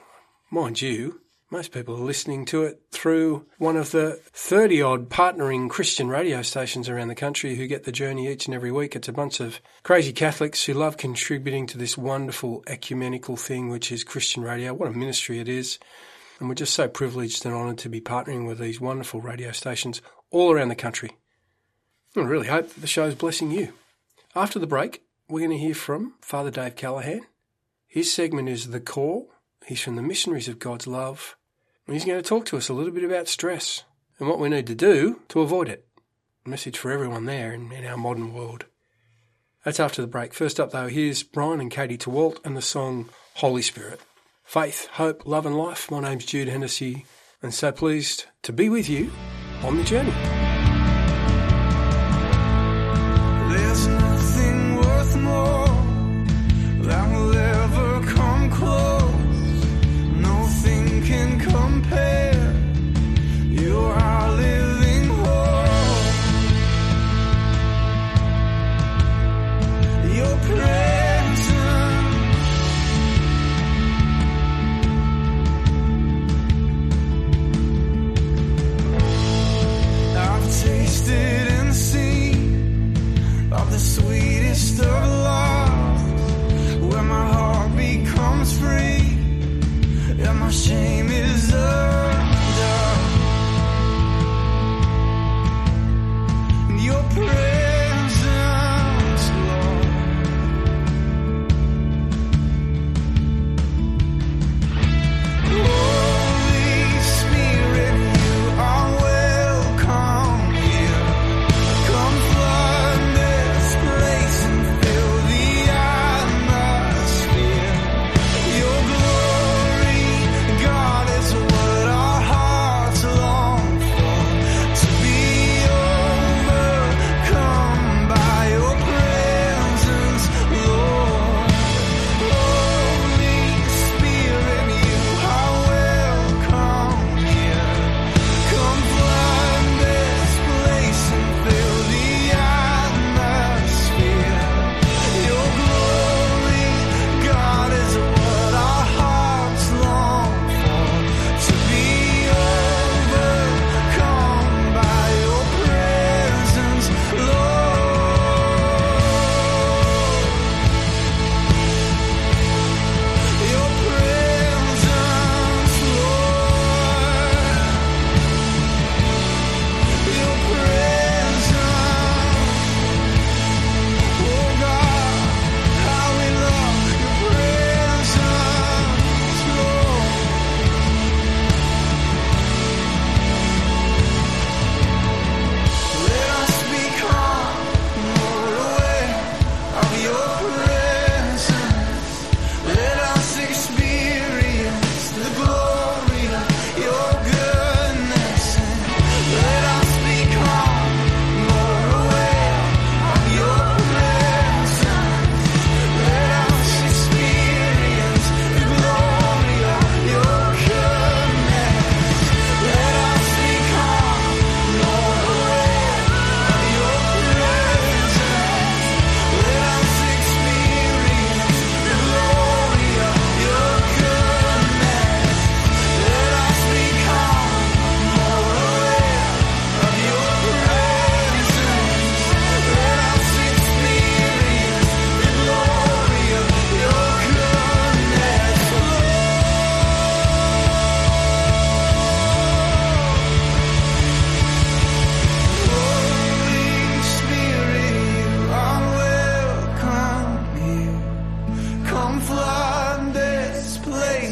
Mind 0.50 0.82
you, 0.82 1.22
Most 1.51 1.71
people 1.71 1.95
are 1.95 1.99
listening 1.99 2.45
to 2.45 2.63
it 2.63 2.81
through 2.89 3.45
one 3.59 3.77
of 3.77 3.91
the 3.91 4.19
30 4.33 4.81
odd 4.81 5.09
partnering 5.09 5.69
Christian 5.69 6.07
radio 6.07 6.41
stations 6.41 6.89
around 6.89 7.09
the 7.09 7.15
country 7.15 7.55
who 7.55 7.67
get 7.67 7.83
the 7.83 7.91
journey 7.91 8.27
each 8.27 8.47
and 8.47 8.55
every 8.55 8.71
week. 8.71 8.95
It's 8.95 9.07
a 9.07 9.13
bunch 9.13 9.39
of 9.39 9.61
crazy 9.83 10.11
Catholics 10.11 10.63
who 10.63 10.73
love 10.73 10.97
contributing 10.97 11.67
to 11.67 11.77
this 11.77 11.99
wonderful 11.99 12.63
ecumenical 12.65 13.37
thing, 13.37 13.69
which 13.69 13.91
is 13.91 14.03
Christian 14.03 14.41
radio. 14.41 14.73
What 14.73 14.89
a 14.89 14.93
ministry 14.93 15.37
it 15.37 15.47
is. 15.47 15.77
And 16.39 16.49
we're 16.49 16.55
just 16.55 16.73
so 16.73 16.87
privileged 16.87 17.45
and 17.45 17.53
honoured 17.53 17.77
to 17.79 17.89
be 17.89 18.01
partnering 18.01 18.47
with 18.47 18.57
these 18.57 18.81
wonderful 18.81 19.21
radio 19.21 19.51
stations 19.51 20.01
all 20.31 20.51
around 20.51 20.69
the 20.69 20.75
country. 20.75 21.11
I 22.15 22.21
really 22.21 22.47
hope 22.47 22.69
that 22.73 22.81
the 22.81 22.87
show 22.87 23.05
is 23.05 23.13
blessing 23.13 23.51
you. 23.51 23.73
After 24.35 24.57
the 24.57 24.65
break, 24.65 25.03
we're 25.29 25.45
going 25.45 25.51
to 25.51 25.63
hear 25.63 25.75
from 25.75 26.15
Father 26.21 26.49
Dave 26.49 26.75
Callaghan. 26.75 27.21
His 27.85 28.11
segment 28.11 28.49
is 28.49 28.71
The 28.71 28.79
Call. 28.79 29.29
He's 29.65 29.81
from 29.81 29.95
the 29.95 30.03
Missionaries 30.03 30.48
of 30.48 30.60
God's 30.60 30.86
Love. 30.86 31.36
And 31.88 31.95
he's 31.95 32.05
going 32.05 32.22
to 32.22 32.27
talk 32.27 32.45
to 32.48 32.57
us 32.57 32.69
a 32.69 32.74
little 32.74 32.93
bit 32.93 33.03
about 33.03 33.27
stress 33.27 33.84
and 34.19 34.27
what 34.27 34.39
we 34.39 34.50
need 34.50 34.67
to 34.67 34.75
do 34.75 35.22
to 35.29 35.41
avoid 35.41 35.69
it. 35.69 35.88
A 36.45 36.50
message 36.50 36.77
for 36.77 36.91
everyone 36.91 37.25
there 37.25 37.51
in, 37.51 37.72
in 37.72 37.86
our 37.86 37.98
modern 37.98 38.34
world. 38.34 38.65
That's 39.63 39.79
after 39.79 40.01
the 40.01 40.07
break. 40.07 40.34
First 40.34 40.60
up, 40.60 40.72
though, 40.72 40.88
here's 40.88 41.24
Brian 41.24 41.60
and 41.60 41.72
Katie 41.72 41.98
Torwalt 41.98 42.38
and 42.45 42.55
the 42.55 42.62
song 42.62 43.10
Holy 43.36 43.63
Spirit. 43.63 44.00
Faith, 44.43 44.88
hope, 44.93 45.25
love, 45.25 45.48
and 45.48 45.57
life. 45.57 45.89
My 45.89 46.00
name's 46.00 46.25
Jude 46.25 46.48
Hennessy, 46.48 47.05
and 47.41 47.51
so 47.51 47.72
pleased 47.72 48.25
to 48.43 48.53
be 48.53 48.69
with 48.69 48.88
you 48.88 49.12
on 49.63 49.77
the 49.77 49.84
journey. 49.84 50.44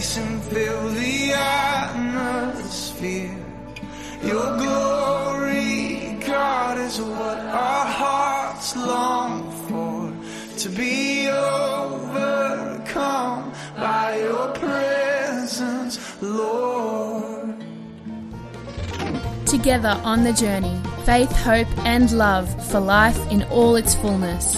Place 0.04 0.18
and 0.18 0.44
fill 0.44 0.90
the 0.90 1.32
atmosphere. 1.34 3.38
Your 4.22 4.58
glory, 4.58 6.18
God, 6.26 6.78
is 6.78 7.00
what 7.02 7.40
our 7.40 7.86
hearts 7.86 8.76
long 8.76 9.50
for. 9.68 10.12
To 10.60 10.70
be 10.70 11.28
overcome 11.30 11.94
by 13.78 14.18
your 14.18 14.52
presence, 14.54 16.22
Lord. 16.22 17.56
Together 19.46 20.00
on 20.04 20.24
the 20.24 20.34
journey, 20.34 20.82
faith, 21.06 21.32
hope, 21.32 21.68
and 21.86 22.12
love 22.12 22.48
for 22.70 22.80
life 22.80 23.18
in 23.32 23.44
all 23.44 23.76
its 23.76 23.96
fullness. 23.96 24.56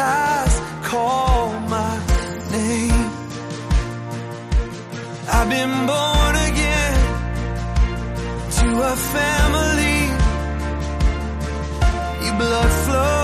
Has 0.00 0.52
called 0.82 1.70
my 1.70 1.94
name. 2.50 3.06
I've 5.36 5.48
been 5.56 5.74
born 5.92 6.34
again 6.50 6.96
to 8.58 8.66
a 8.92 8.96
family. 9.14 10.00
Your 12.24 12.36
blood 12.42 12.72
flows 12.84 13.23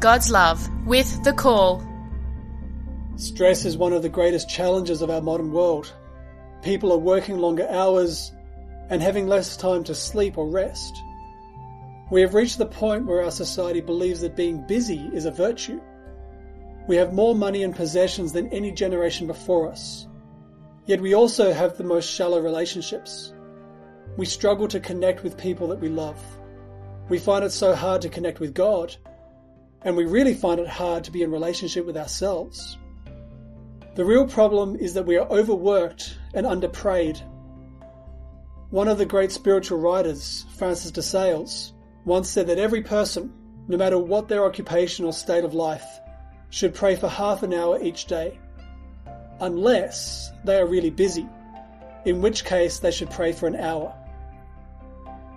God's 0.00 0.30
love 0.30 0.66
with 0.86 1.22
The 1.24 1.34
Call. 1.34 1.86
Stress 3.16 3.66
is 3.66 3.76
one 3.76 3.92
of 3.92 4.00
the 4.00 4.08
greatest 4.08 4.48
challenges 4.48 5.02
of 5.02 5.10
our 5.10 5.20
modern 5.20 5.52
world. 5.52 5.92
People 6.62 6.90
are 6.90 6.98
working 6.98 7.36
longer 7.36 7.68
hours 7.68 8.32
and 8.88 9.02
having 9.02 9.26
less 9.26 9.58
time 9.58 9.84
to 9.84 9.94
sleep 9.94 10.38
or 10.38 10.48
rest. 10.48 11.02
We 12.10 12.22
have 12.22 12.32
reached 12.32 12.56
the 12.56 12.64
point 12.64 13.04
where 13.04 13.22
our 13.22 13.30
society 13.30 13.82
believes 13.82 14.22
that 14.22 14.36
being 14.36 14.66
busy 14.66 15.10
is 15.12 15.26
a 15.26 15.30
virtue. 15.30 15.82
We 16.88 16.96
have 16.96 17.12
more 17.12 17.34
money 17.34 17.62
and 17.62 17.76
possessions 17.76 18.32
than 18.32 18.48
any 18.54 18.72
generation 18.72 19.26
before 19.26 19.70
us. 19.70 20.08
Yet 20.86 21.02
we 21.02 21.14
also 21.14 21.52
have 21.52 21.76
the 21.76 21.84
most 21.84 22.10
shallow 22.10 22.40
relationships. 22.40 23.34
We 24.16 24.24
struggle 24.24 24.66
to 24.68 24.80
connect 24.80 25.22
with 25.22 25.36
people 25.36 25.68
that 25.68 25.80
we 25.80 25.90
love. 25.90 26.18
We 27.10 27.18
find 27.18 27.44
it 27.44 27.52
so 27.52 27.74
hard 27.74 28.00
to 28.00 28.08
connect 28.08 28.40
with 28.40 28.54
God, 28.54 28.96
and 29.82 29.96
we 29.96 30.04
really 30.04 30.34
find 30.34 30.60
it 30.60 30.68
hard 30.68 31.04
to 31.04 31.10
be 31.10 31.22
in 31.22 31.30
relationship 31.30 31.86
with 31.86 31.96
ourselves. 31.96 32.78
The 33.94 34.04
real 34.04 34.26
problem 34.26 34.76
is 34.76 34.94
that 34.94 35.06
we 35.06 35.16
are 35.16 35.28
overworked 35.28 36.18
and 36.34 36.46
underprayed. 36.46 37.20
One 38.70 38.88
of 38.88 38.98
the 38.98 39.06
great 39.06 39.32
spiritual 39.32 39.80
writers, 39.80 40.46
Francis 40.56 40.90
de 40.90 41.02
Sales, 41.02 41.72
once 42.04 42.28
said 42.28 42.46
that 42.46 42.58
every 42.58 42.82
person, 42.82 43.32
no 43.68 43.76
matter 43.76 43.98
what 43.98 44.28
their 44.28 44.44
occupation 44.44 45.04
or 45.04 45.12
state 45.12 45.44
of 45.44 45.54
life, 45.54 45.84
should 46.50 46.74
pray 46.74 46.96
for 46.96 47.08
half 47.08 47.42
an 47.42 47.52
hour 47.52 47.82
each 47.82 48.06
day. 48.06 48.38
Unless 49.40 50.30
they 50.44 50.58
are 50.58 50.66
really 50.66 50.90
busy, 50.90 51.26
in 52.04 52.20
which 52.20 52.44
case 52.44 52.78
they 52.78 52.90
should 52.90 53.10
pray 53.10 53.32
for 53.32 53.46
an 53.46 53.56
hour. 53.56 53.94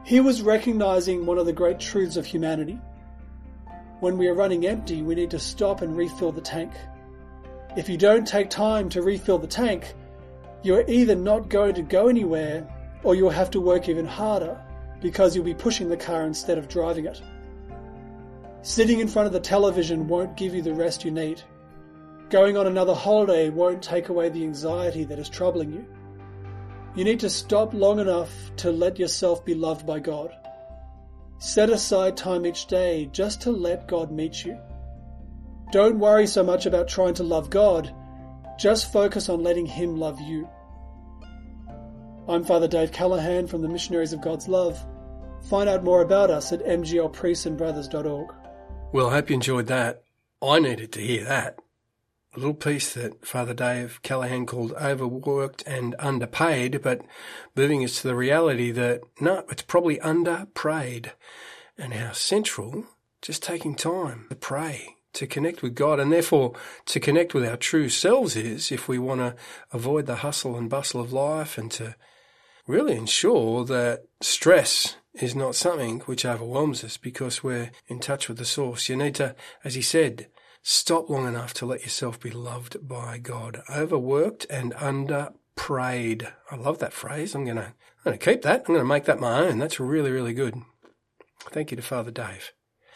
He 0.06 0.20
was 0.20 0.42
recognizing 0.42 1.26
one 1.26 1.38
of 1.38 1.46
the 1.46 1.54
great 1.54 1.80
truths 1.80 2.18
of 2.18 2.26
humanity. 2.26 2.80
When 4.04 4.18
we 4.18 4.28
are 4.28 4.34
running 4.34 4.68
empty, 4.68 5.02
we 5.02 5.16
need 5.16 5.32
to 5.32 5.40
stop 5.40 5.82
and 5.82 5.96
refill 5.96 6.34
the 6.34 6.42
tank. 6.42 6.74
If 7.78 7.88
you 7.88 7.96
don't 7.96 8.28
take 8.28 8.50
time 8.50 8.90
to 8.90 9.02
refill 9.02 9.38
the 9.38 9.48
tank, 9.48 9.94
you 10.62 10.76
are 10.76 10.84
either 10.90 11.16
not 11.16 11.48
going 11.48 11.76
to 11.76 11.84
go 11.84 12.10
anywhere 12.10 12.68
or 13.04 13.16
you'll 13.16 13.30
have 13.30 13.50
to 13.52 13.62
work 13.62 13.88
even 13.88 14.06
harder 14.06 14.62
because 15.00 15.34
you'll 15.34 15.46
be 15.46 15.54
pushing 15.54 15.88
the 15.88 15.96
car 15.96 16.26
instead 16.26 16.58
of 16.58 16.68
driving 16.68 17.06
it. 17.06 17.22
Sitting 18.62 19.00
in 19.00 19.08
front 19.08 19.28
of 19.28 19.32
the 19.32 19.40
television 19.40 20.10
won't 20.10 20.36
give 20.36 20.54
you 20.54 20.62
the 20.62 20.74
rest 20.74 21.06
you 21.06 21.12
need. 21.12 21.42
Going 22.30 22.58
on 22.58 22.68
another 22.68 22.94
holiday 22.94 23.50
won't 23.52 23.82
take 23.82 24.10
away 24.10 24.28
the 24.28 24.44
anxiety 24.44 25.06
that 25.06 25.18
is 25.18 25.30
troubling 25.30 25.72
you. 25.72 25.86
You 26.94 27.06
need 27.06 27.22
to 27.22 27.30
stop 27.30 27.74
long 27.74 28.00
enough 28.02 28.34
to 28.58 28.70
let 28.70 29.00
yourself 29.00 29.46
be 29.46 29.56
loved 29.56 29.88
by 29.88 30.00
God. 30.00 30.36
Set 31.38 31.70
aside 31.70 32.16
time 32.16 32.46
each 32.46 32.68
day 32.68 33.10
just 33.12 33.42
to 33.42 33.52
let 33.52 33.88
God 33.88 34.12
meet 34.12 34.46
you. 34.46 34.58
Don't 35.72 36.00
worry 36.00 36.28
so 36.28 36.44
much 36.44 36.66
about 36.66 36.88
trying 36.88 37.16
to 37.16 37.24
love 37.24 37.50
God, 37.50 37.94
just 38.60 38.94
focus 38.94 39.30
on 39.30 39.44
letting 39.44 39.66
Him 39.66 39.98
love 39.98 40.22
you. 40.22 40.48
I'm 42.28 42.44
Father 42.44 42.68
Dave 42.68 42.92
Callaghan 42.92 43.48
from 43.48 43.62
the 43.62 43.68
Missionaries 43.68 44.14
of 44.14 44.22
God's 44.22 44.48
Love. 44.48 44.84
Find 45.50 45.68
out 45.68 45.84
more 45.84 46.02
about 46.02 46.30
us 46.30 46.54
at 46.54 46.64
mglpriestsandbrothers.org. 46.64 48.34
Well, 48.94 49.10
I 49.10 49.14
hope 49.14 49.30
you 49.30 49.34
enjoyed 49.34 49.68
that. 49.68 50.04
I 50.42 50.60
needed 50.60 50.92
to 50.94 51.02
hear 51.02 51.26
that. 51.26 51.60
A 52.36 52.40
little 52.40 52.56
piece 52.56 52.94
that 52.96 53.26
Father 53.26 53.54
Dave 53.54 54.00
Callaghan 54.02 54.48
called 54.48 54.74
overworked 54.74 55.64
and 55.68 55.96
underpaid, 56.00 56.82
but 56.82 57.02
moving 57.56 57.84
us 57.84 58.02
to 58.02 58.08
the 58.08 58.16
reality 58.16 58.72
that 58.72 59.02
no, 59.20 59.46
it's 59.50 59.62
probably 59.62 59.98
underprayed 59.98 61.12
and 61.78 61.94
how 61.94 62.12
central 62.12 62.86
just 63.22 63.44
taking 63.44 63.76
time 63.76 64.26
to 64.30 64.36
pray, 64.36 64.96
to 65.14 65.28
connect 65.28 65.62
with 65.62 65.76
God, 65.76 66.00
and 66.00 66.12
therefore 66.12 66.54
to 66.86 67.00
connect 67.00 67.36
with 67.36 67.46
our 67.46 67.56
true 67.56 67.88
selves 67.88 68.36
is 68.36 68.72
if 68.72 68.88
we 68.88 68.98
want 68.98 69.22
to 69.22 69.36
avoid 69.72 70.08
the 70.08 70.18
hustle 70.18 70.58
and 70.58 70.72
bustle 70.72 71.02
of 71.02 71.14
life 71.14 71.58
and 71.58 71.70
to 71.74 71.96
really 72.66 72.96
ensure 72.96 73.64
that 73.66 74.06
stress 74.22 74.96
is 75.14 75.36
not 75.36 75.54
something 75.54 76.00
which 76.02 76.26
overwhelms 76.26 76.84
us 76.84 76.98
because 76.98 77.44
we're 77.44 77.70
in 77.88 78.00
touch 78.00 78.28
with 78.28 78.40
the 78.40 78.46
source. 78.46 78.90
You 78.90 78.96
need 78.96 79.14
to, 79.16 79.36
as 79.64 79.76
he 79.76 79.84
said, 79.84 80.28
stop 80.64 81.10
long 81.10 81.28
enough 81.28 81.54
to 81.56 81.68
let 81.68 81.84
yourself 81.84 82.20
be 82.20 82.32
loved 82.32 82.88
by 82.88 83.20
God. 83.20 83.62
Overworked 83.70 84.48
and 84.50 84.74
under 84.78 85.34
prayed. 85.56 86.28
I 86.50 86.56
love 86.56 86.80
that 86.80 86.94
phrase. 86.94 87.36
I'm 87.36 87.46
gonna 87.46 87.76
I'm 88.00 88.04
gonna 88.06 88.18
keep 88.18 88.42
that. 88.42 88.64
I'm 88.68 88.74
gonna 88.74 88.86
make 88.86 89.06
that 89.06 89.20
my 89.20 89.40
own. 89.42 89.60
That's 89.60 89.80
really, 89.80 90.10
really 90.10 90.34
good. 90.34 90.56
Thank 91.52 91.72
you 91.72 91.78
to 91.78 91.84
Father 91.84 92.12
Dave. 92.12 92.52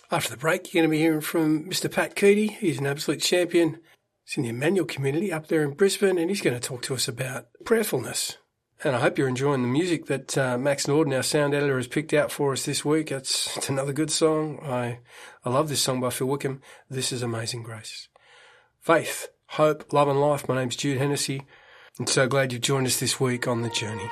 After 0.10 0.32
the 0.32 0.38
break, 0.38 0.74
you're 0.74 0.82
going 0.82 0.90
to 0.90 0.96
be 0.96 1.02
hearing 1.02 1.22
from 1.22 1.70
Mr. 1.70 1.92
Pat 1.92 2.16
Keady. 2.16 2.52
He's 2.52 2.80
an 2.80 2.88
absolute 2.88 3.22
champion. 3.22 3.82
He's 4.24 4.38
in 4.38 4.44
the 4.44 4.50
Emmanuel 4.50 4.86
community 4.86 5.34
up 5.34 5.48
there 5.48 5.64
in 5.64 5.72
Brisbane, 5.72 6.18
and 6.18 6.30
he's 6.30 6.42
going 6.42 6.58
to 6.58 6.66
talk 6.66 6.82
to 6.84 6.94
us 6.94 7.10
about 7.10 7.48
prayerfulness. 7.66 8.38
And 8.84 8.96
I 8.96 9.00
hope 9.00 9.18
you're 9.18 9.28
enjoying 9.28 9.64
the 9.64 9.68
music 9.68 10.06
that 10.06 10.38
uh, 10.38 10.58
Max 10.58 10.88
Norden, 10.88 11.14
our 11.14 11.24
sound 11.24 11.56
editor, 11.56 11.78
has 11.78 11.88
picked 11.88 12.14
out 12.14 12.32
for 12.32 12.54
us 12.54 12.66
this 12.66 12.86
week. 12.86 13.12
It's, 13.12 13.58
it's 13.58 13.70
another 13.70 13.92
good 13.92 14.12
song. 14.12 14.60
I, 14.62 15.00
I 15.44 15.50
love 15.50 15.68
this 15.68 15.82
song 15.82 16.00
by 16.00 16.12
Phil 16.12 16.28
Wickham. 16.28 16.62
This 16.88 17.12
is 17.12 17.24
Amazing 17.24 17.64
Grace. 17.64 18.08
Faith, 18.80 19.30
hope, 19.48 19.92
love 19.92 20.08
and 20.08 20.22
life. 20.22 20.48
My 20.48 20.56
name's 20.56 20.76
Jude 20.76 21.00
Hennessy. 21.00 21.42
I'm 22.00 22.06
so 22.06 22.28
glad 22.28 22.54
you've 22.54 22.62
joined 22.62 22.86
us 22.86 23.00
this 23.00 23.20
week 23.20 23.48
on 23.48 23.64
the 23.64 23.70
journey. 23.70 24.12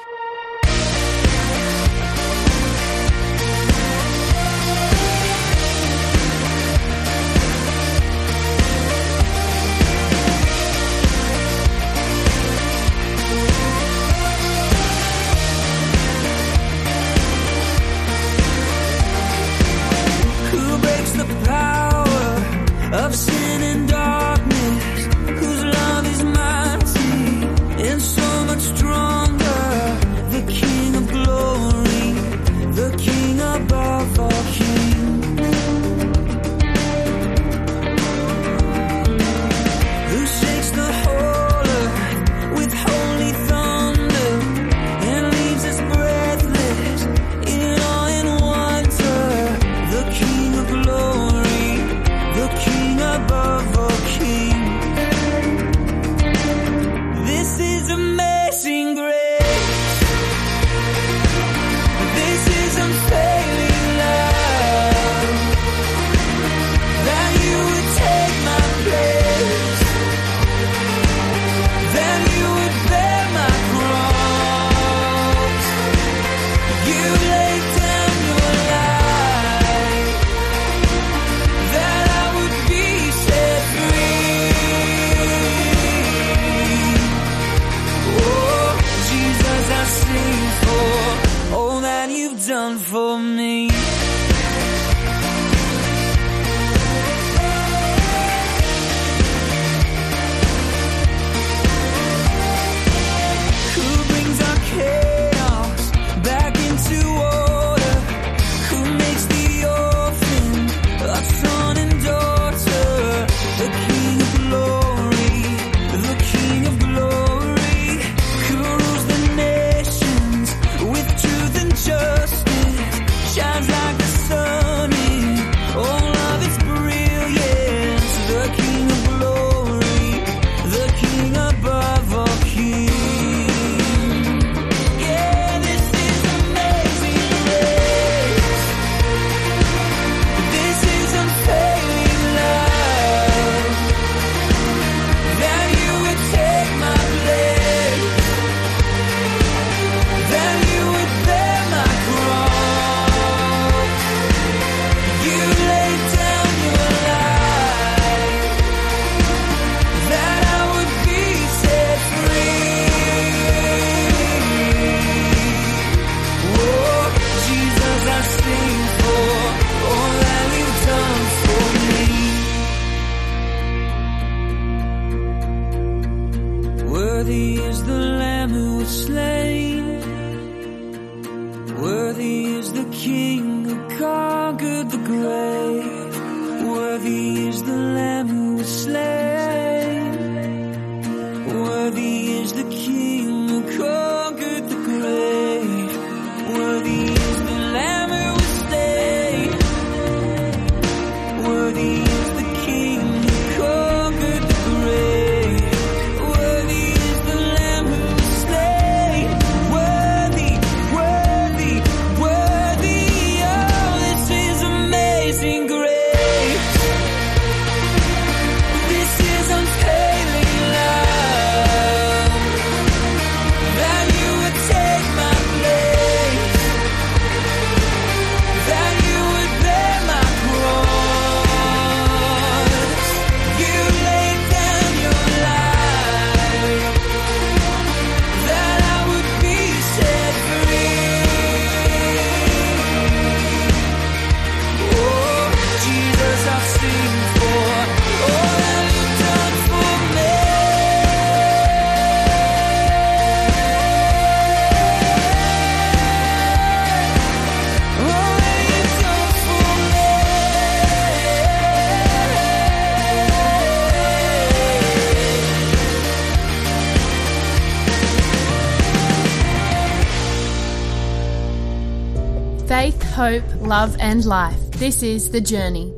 Love, 273.66 273.98
and 274.00 274.24
life. 274.26 274.60
This 274.74 275.02
is 275.02 275.32
The 275.32 275.42
Journey. 275.42 275.92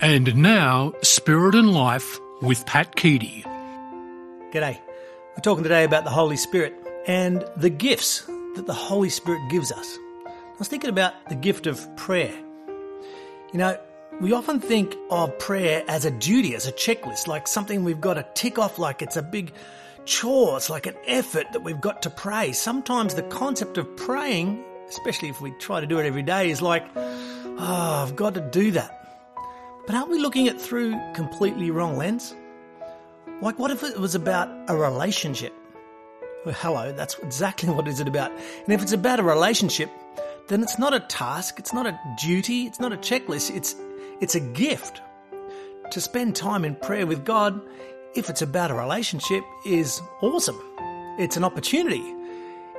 And 0.00 0.34
now, 0.34 0.94
Spirit 1.02 1.54
and 1.54 1.72
Life 1.72 2.18
with 2.40 2.64
Pat 2.64 2.96
Keady. 2.96 3.42
G'day. 4.52 4.78
We're 5.36 5.42
talking 5.42 5.62
today 5.62 5.84
about 5.84 6.04
the 6.04 6.10
Holy 6.10 6.36
Spirit 6.38 6.74
and 7.06 7.44
the 7.56 7.68
gifts 7.68 8.22
that 8.56 8.64
the 8.66 8.72
Holy 8.72 9.10
Spirit 9.10 9.50
gives 9.50 9.70
us. 9.70 9.98
I 10.26 10.58
was 10.58 10.68
thinking 10.68 10.88
about 10.88 11.12
the 11.28 11.34
gift 11.34 11.66
of 11.66 11.94
prayer. 11.96 12.34
You 13.52 13.58
know, 13.58 13.78
we 14.18 14.32
often 14.32 14.60
think 14.60 14.96
of 15.10 15.38
prayer 15.38 15.84
as 15.88 16.06
a 16.06 16.10
duty, 16.10 16.54
as 16.54 16.66
a 16.66 16.72
checklist, 16.72 17.26
like 17.26 17.46
something 17.46 17.84
we've 17.84 18.00
got 18.00 18.14
to 18.14 18.26
tick 18.34 18.58
off, 18.58 18.78
like 18.78 19.02
it's 19.02 19.16
a 19.16 19.22
big 19.22 19.52
chore, 20.06 20.56
it's 20.56 20.70
like 20.70 20.86
an 20.86 20.96
effort 21.06 21.52
that 21.52 21.62
we've 21.62 21.80
got 21.82 22.00
to 22.02 22.10
pray. 22.10 22.52
Sometimes 22.52 23.14
the 23.14 23.22
concept 23.24 23.76
of 23.76 23.94
praying, 23.96 24.64
especially 24.92 25.28
if 25.28 25.40
we 25.40 25.50
try 25.52 25.80
to 25.80 25.86
do 25.86 25.98
it 25.98 26.06
every 26.06 26.22
day, 26.22 26.50
is 26.50 26.62
like, 26.62 26.86
oh, 26.94 28.04
I've 28.06 28.14
got 28.14 28.34
to 28.34 28.40
do 28.40 28.70
that. 28.72 28.98
But 29.86 29.96
aren't 29.96 30.10
we 30.10 30.18
looking 30.18 30.48
at 30.48 30.60
through 30.60 30.98
completely 31.14 31.70
wrong 31.70 31.96
lens? 31.96 32.34
Like, 33.40 33.58
what 33.58 33.70
if 33.70 33.82
it 33.82 33.98
was 33.98 34.14
about 34.14 34.48
a 34.68 34.76
relationship? 34.76 35.52
Well, 36.44 36.54
hello, 36.58 36.92
that's 36.92 37.18
exactly 37.18 37.68
what 37.74 37.88
is 37.88 38.00
it 38.00 38.08
about. 38.08 38.30
And 38.30 38.72
if 38.72 38.82
it's 38.82 38.92
about 38.92 39.18
a 39.18 39.24
relationship, 39.24 39.90
then 40.48 40.62
it's 40.62 40.78
not 40.78 40.94
a 40.94 41.00
task, 41.00 41.58
it's 41.58 41.72
not 41.72 41.86
a 41.86 41.98
duty, 42.20 42.66
it's 42.66 42.80
not 42.80 42.92
a 42.92 42.96
checklist, 42.96 43.54
it's, 43.54 43.74
it's 44.20 44.34
a 44.34 44.40
gift. 44.40 45.00
To 45.90 46.00
spend 46.00 46.36
time 46.36 46.64
in 46.64 46.74
prayer 46.76 47.06
with 47.06 47.24
God, 47.24 47.60
if 48.14 48.30
it's 48.30 48.42
about 48.42 48.70
a 48.70 48.74
relationship, 48.74 49.44
is 49.66 50.00
awesome. 50.20 50.60
It's 51.18 51.36
an 51.36 51.44
opportunity. 51.44 52.02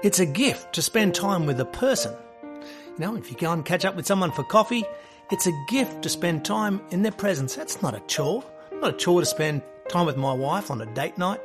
It's 0.04 0.20
a 0.20 0.26
gift 0.26 0.74
to 0.74 0.82
spend 0.82 1.16
time 1.16 1.46
with 1.46 1.62
a 1.62 1.66
person. 1.66 2.14
You 2.44 3.00
know, 3.00 3.16
if 3.16 3.32
you 3.32 3.38
go 3.38 3.54
and 3.54 3.64
catch 3.64 3.86
up 3.86 3.96
with 3.96 4.06
someone 4.06 4.34
for 4.34 4.44
coffee, 4.44 4.84
it's 5.32 5.48
a 5.48 5.66
gift 5.70 6.02
to 6.02 6.10
spend 6.10 6.44
time 6.44 6.82
in 6.92 7.04
their 7.04 7.14
presence. 7.14 7.56
That's 7.56 7.82
not 7.82 7.96
a 7.96 8.02
chore. 8.02 8.44
Not 8.74 8.96
a 8.96 8.98
chore 8.98 9.22
to 9.22 9.26
spend 9.26 9.62
time 9.88 10.06
with 10.06 10.18
my 10.18 10.34
wife 10.34 10.70
on 10.70 10.82
a 10.82 10.86
date 10.88 11.18
night. 11.18 11.40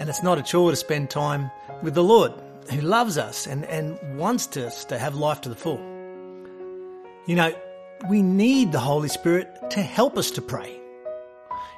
And 0.00 0.08
it's 0.08 0.24
not 0.24 0.38
a 0.38 0.42
chore 0.42 0.72
to 0.72 0.76
spend 0.76 1.08
time 1.08 1.52
with 1.84 1.94
the 1.94 2.02
Lord, 2.02 2.32
who 2.72 2.80
loves 2.80 3.16
us 3.16 3.46
and, 3.46 3.64
and 3.66 3.96
wants 4.18 4.56
us 4.56 4.84
to 4.86 4.98
have 4.98 5.14
life 5.14 5.40
to 5.42 5.48
the 5.48 5.54
full. 5.54 5.78
You 7.26 7.36
know, 7.36 7.54
we 8.10 8.22
need 8.22 8.72
the 8.72 8.80
Holy 8.80 9.08
Spirit 9.08 9.70
to 9.70 9.80
help 9.80 10.18
us 10.18 10.32
to 10.32 10.42
pray. 10.42 10.80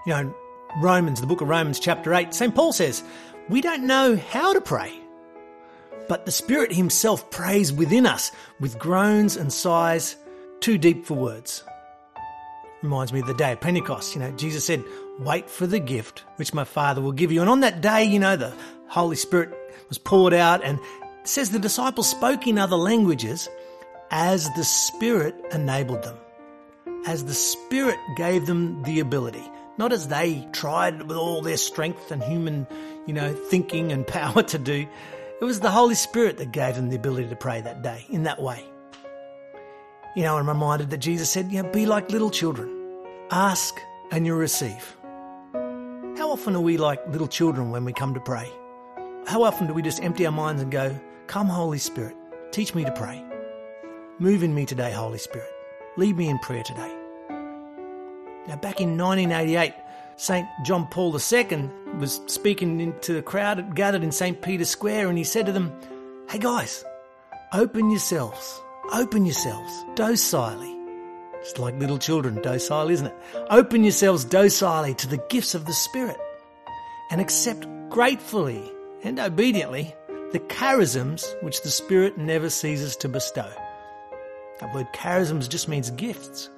You 0.07 0.15
know, 0.15 0.35
Romans, 0.81 1.21
the 1.21 1.27
book 1.27 1.43
of 1.43 1.49
Romans, 1.49 1.79
chapter 1.79 2.15
8, 2.15 2.33
St. 2.33 2.55
Paul 2.55 2.73
says, 2.73 3.05
We 3.51 3.61
don't 3.61 3.87
know 3.87 4.17
how 4.17 4.55
to 4.55 4.63
pray, 4.63 4.99
but 6.09 6.27
the 6.27 6.33
Spirit 6.33 6.73
Himself 6.73 7.31
prays 7.31 7.73
within 7.73 8.07
us 8.07 8.31
with 8.61 8.79
groans 8.79 9.37
and 9.37 9.53
sighs 9.53 10.17
too 10.61 10.79
deep 10.79 11.05
for 11.05 11.15
words. 11.15 11.65
Reminds 12.83 13.13
me 13.13 13.21
of 13.21 13.27
the 13.27 13.35
day 13.35 13.53
of 13.53 13.61
Pentecost. 13.61 14.15
You 14.15 14.21
know, 14.21 14.31
Jesus 14.33 14.65
said, 14.65 14.85
Wait 15.19 15.49
for 15.49 15.67
the 15.67 15.79
gift 15.79 16.25
which 16.37 16.53
my 16.53 16.65
Father 16.65 17.01
will 17.01 17.13
give 17.13 17.33
you. 17.33 17.41
And 17.41 17.49
on 17.49 17.61
that 17.61 17.81
day, 17.81 18.05
you 18.05 18.19
know, 18.19 18.37
the 18.37 18.55
Holy 18.89 19.17
Spirit 19.17 19.51
was 19.89 19.99
poured 19.99 20.35
out, 20.35 20.63
and 20.63 20.79
says 21.25 21.51
the 21.51 21.59
disciples 21.59 22.09
spoke 22.09 22.47
in 22.47 22.59
other 22.59 22.77
languages 22.77 23.49
as 24.11 24.53
the 24.55 24.65
Spirit 24.65 25.35
enabled 25.53 26.03
them. 26.03 26.17
As 27.07 27.25
the 27.25 27.35
Spirit 27.35 27.99
gave 28.17 28.47
them 28.47 28.83
the 28.83 29.01
ability. 29.01 29.43
Not 29.79 29.93
as 29.93 30.09
they 30.09 30.47
tried 30.53 31.03
with 31.03 31.17
all 31.17 31.43
their 31.43 31.57
strength 31.57 32.11
and 32.11 32.23
human, 32.23 32.67
you 33.07 33.15
know, 33.15 33.33
thinking 33.35 33.93
and 33.93 34.07
power 34.07 34.43
to 34.43 34.59
do. 34.59 34.87
It 35.39 35.45
was 35.45 35.61
the 35.61 35.71
Holy 35.71 35.95
Spirit 35.95 36.39
that 36.39 36.53
gave 36.53 36.77
them 36.77 36.89
the 36.89 36.97
ability 36.97 37.29
to 37.29 37.37
pray 37.37 37.61
that 37.61 37.83
day 37.83 38.07
in 38.09 38.23
that 38.23 38.41
way. 38.41 38.65
You 40.17 40.23
know, 40.23 40.39
I'm 40.39 40.49
reminded 40.49 40.89
that 40.91 40.99
Jesus 40.99 41.29
said, 41.29 41.53
you 41.53 41.63
know, 41.63 41.71
be 41.71 41.85
like 41.85 42.11
little 42.11 42.31
children. 42.31 42.71
Ask 43.31 43.75
and 44.11 44.25
you'll 44.25 44.39
receive. 44.39 44.97
How 46.17 46.31
often 46.31 46.57
are 46.57 46.61
we 46.61 46.79
like 46.79 47.07
little 47.09 47.29
children 47.29 47.71
when 47.71 47.85
we 47.85 47.93
come 47.93 48.15
to 48.15 48.21
pray? 48.21 48.51
How 49.27 49.43
often 49.43 49.67
do 49.67 49.75
we 49.75 49.83
just 49.83 50.03
empty 50.03 50.25
our 50.25 50.33
minds 50.33 50.63
and 50.63 50.73
go, 50.73 50.99
Come, 51.27 51.49
Holy 51.49 51.79
Spirit, 51.79 52.17
teach 52.51 52.75
me 52.75 52.87
to 52.87 52.93
pray. 52.93 53.23
Move 54.19 54.43
in 54.43 54.55
me 54.55 54.65
today, 54.65 54.91
Holy 54.91 55.19
Spirit. 55.19 55.51
Lead 55.99 56.17
me 56.17 56.31
in 56.31 56.39
prayer 56.39 56.63
today. 56.63 56.95
Now, 58.49 58.57
back 58.57 58.81
in 58.81 58.97
1988, 58.97 59.75
St. 60.17 60.47
John 60.65 60.87
Paul 60.87 61.15
II 61.15 61.69
was 61.99 62.21
speaking 62.27 62.95
to 63.01 63.13
the 63.13 63.23
crowd 63.23 63.75
gathered 63.75 64.05
in 64.05 64.13
St. 64.13 64.41
Peter's 64.43 64.71
Square, 64.71 65.09
and 65.09 65.19
he 65.19 65.25
said 65.25 65.47
to 65.47 65.53
them, 65.53 65.73
Hey 66.29 66.39
guys, 66.39 66.85
open 67.53 67.91
yourselves, 67.91 68.61
open 68.93 69.25
yourselves 69.25 69.73
docilely. 69.95 70.73
It's 71.41 71.59
like 71.59 71.79
little 71.79 71.99
children, 71.99 72.43
docile, 72.43 72.91
isn't 72.91 73.07
it? 73.07 73.15
Open 73.51 73.85
yourselves 73.85 74.25
docilely 74.25 74.95
to 74.95 75.07
the 75.07 75.23
gifts 75.29 75.55
of 75.55 75.65
the 75.65 75.73
Spirit 75.73 76.17
and 77.11 77.21
accept 77.21 77.67
gratefully 77.89 78.73
and 79.05 79.19
obediently 79.21 79.95
the 80.33 80.41
charisms 80.41 81.25
which 81.43 81.63
the 81.63 81.71
Spirit 81.71 82.19
never 82.19 82.51
ceases 82.51 82.97
to 82.97 83.09
bestow. 83.09 83.51
That 84.59 84.75
word 84.75 84.89
charisms 84.95 85.49
just 85.49 85.69
means 85.69 85.91
gifts. 85.91 86.51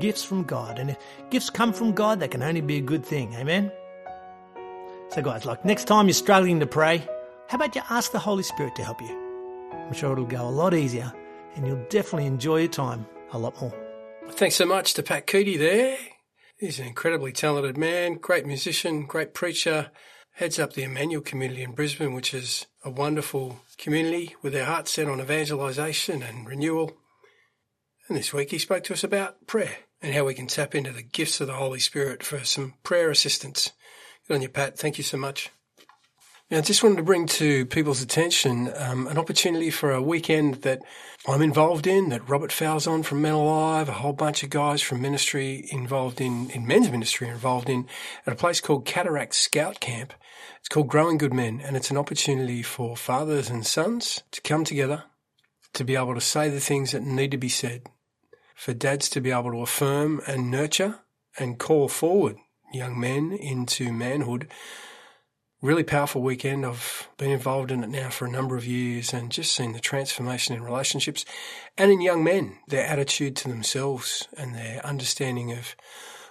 Gifts 0.00 0.24
from 0.24 0.42
God. 0.42 0.78
And 0.78 0.90
if 0.90 0.96
gifts 1.30 1.50
come 1.50 1.72
from 1.72 1.92
God, 1.92 2.20
that 2.20 2.30
can 2.30 2.42
only 2.42 2.62
be 2.62 2.78
a 2.78 2.82
good 2.82 3.04
thing. 3.04 3.34
Amen? 3.34 3.70
So, 5.14 5.20
guys, 5.20 5.44
like 5.44 5.62
next 5.62 5.84
time 5.84 6.06
you're 6.06 6.14
struggling 6.14 6.58
to 6.60 6.66
pray, 6.66 7.06
how 7.48 7.56
about 7.56 7.74
you 7.74 7.82
ask 7.90 8.12
the 8.12 8.18
Holy 8.18 8.42
Spirit 8.42 8.74
to 8.76 8.84
help 8.84 8.98
you? 9.02 9.70
I'm 9.74 9.92
sure 9.92 10.12
it'll 10.12 10.24
go 10.24 10.48
a 10.48 10.48
lot 10.48 10.72
easier 10.72 11.12
and 11.54 11.66
you'll 11.66 11.84
definitely 11.90 12.24
enjoy 12.24 12.60
your 12.60 12.68
time 12.68 13.04
a 13.32 13.38
lot 13.38 13.60
more. 13.60 13.74
Thanks 14.30 14.54
so 14.54 14.64
much 14.64 14.94
to 14.94 15.02
Pat 15.02 15.26
Keady 15.26 15.58
there. 15.58 15.98
He's 16.56 16.80
an 16.80 16.86
incredibly 16.86 17.30
talented 17.30 17.76
man, 17.76 18.14
great 18.14 18.46
musician, 18.46 19.04
great 19.04 19.34
preacher, 19.34 19.90
heads 20.36 20.58
up 20.58 20.72
the 20.72 20.84
Emmanuel 20.84 21.20
community 21.20 21.62
in 21.62 21.72
Brisbane, 21.72 22.14
which 22.14 22.32
is 22.32 22.66
a 22.82 22.88
wonderful 22.88 23.60
community 23.76 24.34
with 24.40 24.54
their 24.54 24.64
heart 24.64 24.88
set 24.88 25.08
on 25.08 25.20
evangelisation 25.20 26.22
and 26.22 26.48
renewal. 26.48 26.90
And 28.08 28.16
this 28.16 28.32
week 28.32 28.50
he 28.50 28.58
spoke 28.58 28.84
to 28.84 28.94
us 28.94 29.04
about 29.04 29.46
prayer 29.46 29.76
and 30.00 30.14
how 30.14 30.24
we 30.24 30.32
can 30.32 30.46
tap 30.46 30.74
into 30.74 30.90
the 30.90 31.02
gifts 31.02 31.38
of 31.42 31.48
the 31.48 31.52
Holy 31.52 31.80
Spirit 31.80 32.22
for 32.22 32.42
some 32.44 32.76
prayer 32.82 33.10
assistance. 33.10 33.72
Good 34.28 34.34
on 34.34 34.42
you, 34.42 34.48
Pat. 34.48 34.78
Thank 34.78 34.98
you 34.98 35.04
so 35.04 35.16
much. 35.16 35.50
Now, 36.48 36.58
I 36.58 36.60
just 36.60 36.82
wanted 36.82 36.98
to 36.98 37.02
bring 37.02 37.26
to 37.26 37.66
people's 37.66 38.02
attention 38.02 38.70
um, 38.76 39.08
an 39.08 39.18
opportunity 39.18 39.70
for 39.70 39.90
a 39.90 40.02
weekend 40.02 40.62
that 40.62 40.80
I'm 41.26 41.42
involved 41.42 41.88
in, 41.88 42.10
that 42.10 42.28
Robert 42.28 42.50
Falzon 42.50 43.04
from 43.04 43.22
Men 43.22 43.32
Alive, 43.32 43.88
a 43.88 43.92
whole 43.92 44.12
bunch 44.12 44.44
of 44.44 44.50
guys 44.50 44.80
from 44.80 45.00
ministry 45.00 45.66
involved 45.72 46.20
in, 46.20 46.50
in 46.50 46.66
men's 46.68 46.90
ministry 46.90 47.28
involved 47.28 47.68
in, 47.68 47.88
at 48.24 48.32
a 48.32 48.36
place 48.36 48.60
called 48.60 48.84
Cataract 48.84 49.34
Scout 49.34 49.80
Camp. 49.80 50.12
It's 50.60 50.68
called 50.68 50.88
Growing 50.88 51.18
Good 51.18 51.34
Men, 51.34 51.60
and 51.60 51.76
it's 51.76 51.90
an 51.90 51.96
opportunity 51.96 52.62
for 52.62 52.96
fathers 52.96 53.50
and 53.50 53.66
sons 53.66 54.22
to 54.30 54.40
come 54.42 54.64
together 54.64 55.04
to 55.72 55.84
be 55.84 55.96
able 55.96 56.14
to 56.14 56.20
say 56.20 56.48
the 56.48 56.60
things 56.60 56.92
that 56.92 57.02
need 57.02 57.32
to 57.32 57.38
be 57.38 57.48
said, 57.48 57.86
for 58.54 58.72
dads 58.72 59.08
to 59.08 59.20
be 59.20 59.32
able 59.32 59.50
to 59.50 59.62
affirm 59.62 60.20
and 60.28 60.48
nurture 60.48 61.00
and 61.38 61.58
call 61.58 61.88
forward 61.88 62.36
young 62.74 62.98
men 62.98 63.32
into 63.32 63.92
manhood 63.92 64.48
really 65.62 65.84
powerful 65.84 66.20
weekend. 66.20 66.66
I've 66.66 67.08
been 67.16 67.30
involved 67.30 67.70
in 67.70 67.84
it 67.84 67.88
now 67.88 68.10
for 68.10 68.26
a 68.26 68.30
number 68.30 68.56
of 68.56 68.66
years 68.66 69.14
and 69.14 69.30
just 69.30 69.54
seen 69.54 69.72
the 69.72 69.80
transformation 69.80 70.56
in 70.56 70.62
relationships 70.62 71.24
and 71.78 71.90
in 71.90 72.00
young 72.00 72.24
men, 72.24 72.58
their 72.66 72.84
attitude 72.84 73.36
to 73.36 73.48
themselves 73.48 74.26
and 74.36 74.54
their 74.54 74.84
understanding 74.84 75.52
of, 75.52 75.76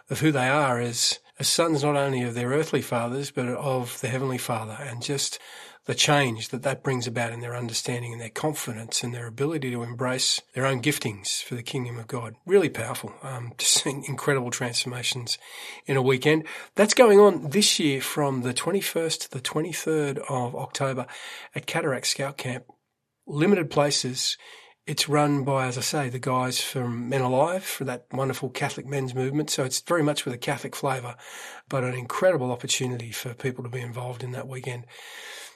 of 0.10 0.20
who 0.20 0.34
they 0.34 0.50
are 0.50 0.82
as, 0.82 1.20
as 1.40 1.48
sons 1.48 1.82
not 1.82 1.96
only 1.96 2.24
of 2.24 2.36
their 2.36 2.50
earthly 2.50 2.82
fathers, 2.82 3.32
but 3.32 3.48
of 3.48 4.00
the 4.02 4.10
Heavenly 4.10 4.38
Father 4.38 4.78
and 4.82 5.02
just 5.02 5.40
the 5.86 5.96
change 5.96 6.50
that 6.50 6.62
that 6.62 6.84
brings 6.84 7.08
about 7.08 7.32
in 7.32 7.40
their 7.40 7.56
understanding 7.56 8.12
and 8.12 8.22
their 8.22 8.30
confidence 8.30 9.04
and 9.04 9.14
their 9.14 9.26
ability 9.26 9.72
to 9.72 9.82
embrace 9.82 10.40
their 10.54 10.66
own 10.66 10.82
giftings 10.82 11.42
for 11.42 11.56
the 11.56 11.64
kingdom 11.64 11.98
of 11.98 12.08
God. 12.08 12.36
Really 12.46 12.70
powerful. 12.70 13.14
Um, 13.24 13.54
just 13.58 13.86
incredible 13.86 14.52
transformations 14.52 15.40
in 15.88 15.98
a 15.98 16.02
weekend. 16.02 16.46
That's 16.76 16.94
going 16.94 17.20
on 17.20 17.50
this 17.50 17.80
year 17.80 18.00
from 18.00 18.42
the 18.42 18.54
21st 18.54 19.22
to 19.22 19.32
the 19.32 19.42
23rd 19.42 20.20
of 20.30 20.56
October 20.56 21.08
at 21.56 21.66
Cataract 21.66 22.06
Scout 22.06 22.38
Camp. 22.38 22.66
Limited 23.26 23.72
places. 23.72 24.38
It's 24.88 25.08
run 25.08 25.44
by, 25.44 25.68
as 25.68 25.78
I 25.78 25.82
say, 25.82 26.10
the 26.10 26.20
guys 26.20 26.60
from 26.60 27.08
Men 27.08 27.22
Alive 27.22 27.64
for 27.64 27.86
that 27.86 28.08
wonderful 28.12 28.50
Catholic 28.50 28.88
men's 28.88 29.14
movement. 29.14 29.50
So 29.50 29.64
it's 29.64 29.80
very 29.80 30.04
much 30.04 30.26
with 30.26 30.34
a 30.34 30.40
Catholic 30.40 30.76
flavour, 30.76 31.16
but 31.70 31.84
an 31.84 31.94
incredible 31.94 32.52
opportunity 32.52 33.12
for 33.12 33.34
people 33.34 33.64
to 33.64 33.70
be 33.70 33.80
involved 33.80 34.24
in 34.24 34.32
that 34.32 34.48
weekend. 34.48 34.86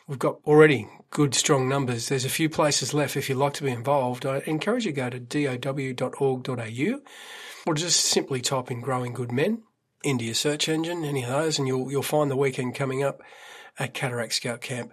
We've 0.07 0.19
got 0.19 0.37
already 0.45 0.87
good, 1.09 1.33
strong 1.33 1.67
numbers. 1.67 2.09
There's 2.09 2.25
a 2.25 2.29
few 2.29 2.47
places 2.47 2.93
left 2.93 3.15
if 3.15 3.27
you'd 3.27 3.39
like 3.39 3.53
to 3.53 3.63
be 3.63 3.71
involved. 3.71 4.25
I 4.25 4.43
encourage 4.45 4.85
you 4.85 4.91
to 4.91 4.95
go 4.95 5.09
to 5.09 5.19
dow.org.au 5.19 6.99
or 7.65 7.73
just 7.73 8.01
simply 8.01 8.41
type 8.41 8.69
in 8.69 8.81
Growing 8.81 9.13
Good 9.13 9.31
Men 9.31 9.63
into 10.03 10.23
your 10.23 10.35
search 10.35 10.69
engine, 10.69 11.03
any 11.03 11.23
of 11.23 11.29
those, 11.29 11.57
and 11.57 11.67
you'll, 11.67 11.89
you'll 11.89 12.03
find 12.03 12.29
the 12.29 12.35
weekend 12.35 12.75
coming 12.75 13.01
up 13.01 13.21
at 13.79 13.95
Cataract 13.95 14.33
Scout 14.33 14.61
Camp. 14.61 14.91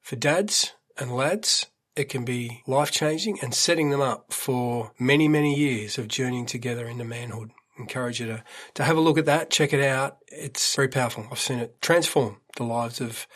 For 0.00 0.16
dads 0.16 0.72
and 0.98 1.14
lads, 1.14 1.66
it 1.94 2.08
can 2.08 2.24
be 2.24 2.62
life 2.66 2.90
changing 2.90 3.38
and 3.40 3.54
setting 3.54 3.90
them 3.90 4.00
up 4.00 4.32
for 4.32 4.90
many, 4.98 5.28
many 5.28 5.54
years 5.54 5.98
of 5.98 6.08
journeying 6.08 6.46
together 6.46 6.88
into 6.88 7.04
manhood. 7.04 7.52
Encourage 7.78 8.18
you 8.18 8.26
to, 8.26 8.44
to 8.74 8.82
have 8.82 8.96
a 8.96 9.00
look 9.00 9.18
at 9.18 9.26
that, 9.26 9.50
check 9.50 9.72
it 9.72 9.82
out. 9.82 10.18
It's 10.26 10.74
very 10.74 10.88
powerful. 10.88 11.26
I've 11.30 11.38
seen 11.38 11.60
it 11.60 11.80
transform 11.80 12.40
the 12.56 12.64
lives 12.64 13.00
of 13.00 13.28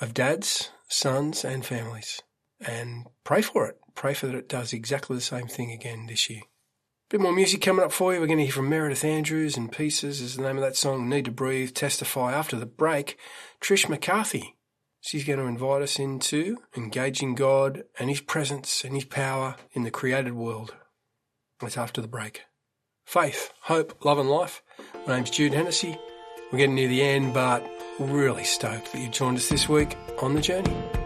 of 0.00 0.14
dads, 0.14 0.70
sons, 0.88 1.44
and 1.44 1.64
families. 1.64 2.20
And 2.60 3.06
pray 3.24 3.42
for 3.42 3.66
it. 3.66 3.78
Pray 3.94 4.14
for 4.14 4.26
that 4.26 4.36
it 4.36 4.48
does 4.48 4.72
exactly 4.72 5.16
the 5.16 5.22
same 5.22 5.46
thing 5.46 5.70
again 5.70 6.06
this 6.06 6.28
year. 6.28 6.42
Bit 7.10 7.20
more 7.20 7.32
music 7.32 7.60
coming 7.60 7.84
up 7.84 7.92
for 7.92 8.12
you. 8.12 8.20
We're 8.20 8.26
going 8.26 8.38
to 8.38 8.44
hear 8.44 8.52
from 8.52 8.68
Meredith 8.68 9.04
Andrews 9.04 9.56
and 9.56 9.70
Pieces 9.70 10.20
is 10.20 10.36
the 10.36 10.42
name 10.42 10.56
of 10.56 10.62
that 10.62 10.76
song. 10.76 11.08
Need 11.08 11.26
to 11.26 11.30
breathe. 11.30 11.74
Testify. 11.74 12.32
After 12.32 12.56
the 12.56 12.66
break, 12.66 13.18
Trish 13.60 13.88
McCarthy. 13.88 14.56
She's 15.00 15.24
going 15.24 15.38
to 15.38 15.44
invite 15.44 15.82
us 15.82 15.98
into 15.98 16.56
engaging 16.74 17.34
God 17.34 17.84
and 18.00 18.08
His 18.08 18.22
presence 18.22 18.84
and 18.84 18.94
His 18.94 19.04
power 19.04 19.56
in 19.72 19.82
the 19.82 19.90
created 19.90 20.32
world. 20.32 20.74
That's 21.60 21.76
after 21.76 22.00
the 22.00 22.08
break. 22.08 22.42
Faith, 23.04 23.52
hope, 23.64 24.02
love, 24.04 24.18
and 24.18 24.30
life. 24.30 24.62
My 25.06 25.16
name's 25.16 25.30
Jude 25.30 25.52
Hennessy. 25.52 25.98
We're 26.50 26.58
getting 26.58 26.74
near 26.74 26.88
the 26.88 27.02
end, 27.02 27.34
but 27.34 27.70
Really 28.00 28.42
stoked 28.42 28.90
that 28.90 28.98
you 28.98 29.08
joined 29.08 29.36
us 29.36 29.48
this 29.48 29.68
week 29.68 29.96
on 30.20 30.34
the 30.34 30.40
journey. 30.40 31.03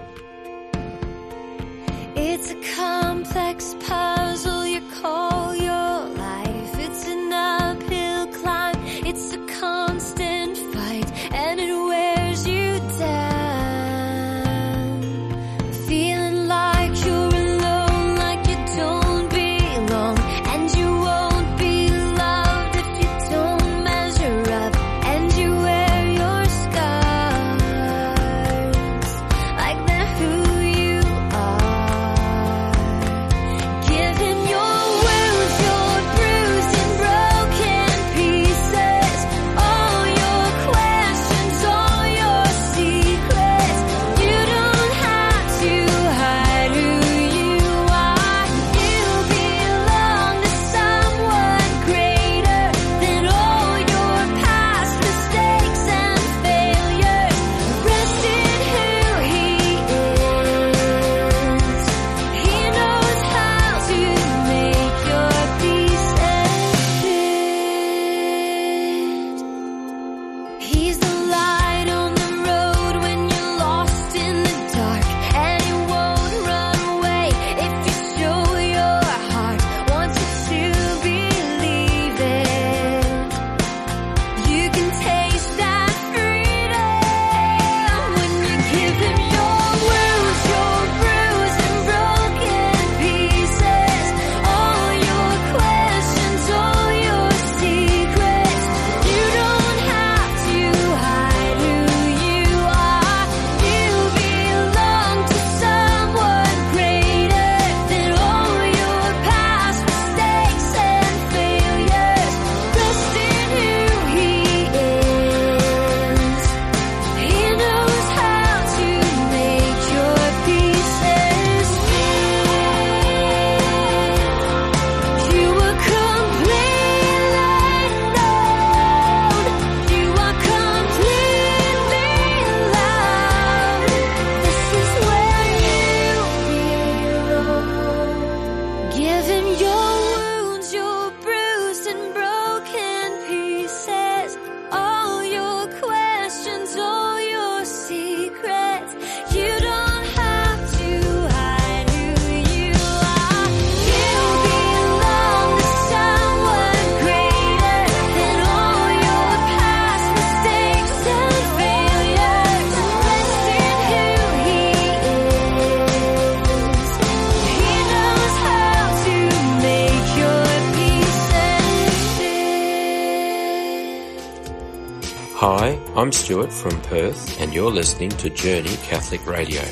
Stewart 176.29 176.53
from 176.53 176.79
Perth, 176.83 177.41
and 177.41 177.55
you're 177.55 177.71
listening 177.71 178.11
to 178.11 178.29
Journey 178.29 178.77
Catholic 178.83 179.27
Radio. 179.27 179.63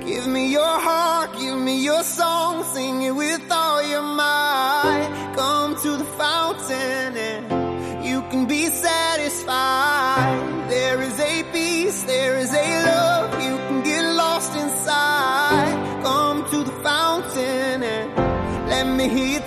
Give 0.00 0.26
me 0.26 0.50
your 0.50 0.80
heart, 0.80 1.30
give 1.38 1.58
me 1.58 1.84
your 1.84 2.02
song, 2.02 2.64
sing 2.72 3.02
it 3.02 3.10
with 3.10 3.52
all 3.52 3.86
your 3.86 4.00
might. 4.00 5.34
Come 5.36 5.76
to 5.82 5.98
the 5.98 6.06
fountain 6.16 7.18
and 7.18 8.02
you 8.02 8.22
can 8.30 8.46
be 8.46 8.68
satisfied. 8.68 10.70
There 10.70 11.02
is 11.02 11.20
a 11.20 11.42
peace, 11.52 12.02
there 12.04 12.38
is 12.38 12.54
a 12.54 12.84
love, 12.86 13.44
you 13.44 13.58
can 13.68 13.82
get 13.82 14.10
lost 14.14 14.56
inside. 14.56 16.02
Come 16.02 16.50
to 16.50 16.64
the 16.64 16.72
fountain 16.82 17.82
and 17.82 18.68
let 18.70 18.86
me 18.86 19.10
hear 19.10 19.40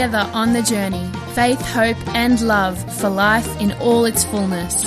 on 0.00 0.52
the 0.52 0.62
journey, 0.62 1.10
faith, 1.34 1.60
hope, 1.60 1.96
and 2.14 2.40
love 2.40 2.78
for 3.00 3.08
life 3.08 3.60
in 3.60 3.72
all 3.80 4.04
its 4.04 4.22
fullness. 4.22 4.84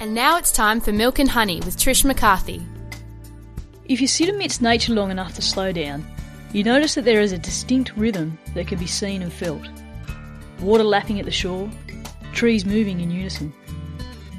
And 0.00 0.12
now 0.12 0.36
it's 0.38 0.50
time 0.50 0.80
for 0.80 0.92
Milk 0.92 1.20
and 1.20 1.30
Honey 1.30 1.60
with 1.60 1.76
Trish 1.76 2.04
McCarthy. 2.04 2.60
If 3.84 4.00
you 4.00 4.08
sit 4.08 4.28
amidst 4.28 4.60
nature 4.60 4.92
long 4.92 5.12
enough 5.12 5.34
to 5.34 5.42
slow 5.42 5.70
down, 5.70 6.04
you 6.52 6.64
notice 6.64 6.96
that 6.96 7.04
there 7.04 7.20
is 7.20 7.30
a 7.30 7.38
distinct 7.38 7.96
rhythm 7.96 8.36
that 8.54 8.66
can 8.66 8.78
be 8.80 8.88
seen 8.88 9.22
and 9.22 9.32
felt. 9.32 9.62
Water 10.58 10.82
lapping 10.82 11.20
at 11.20 11.24
the 11.24 11.30
shore, 11.30 11.70
trees 12.32 12.66
moving 12.66 13.00
in 13.00 13.10
unison. 13.12 13.52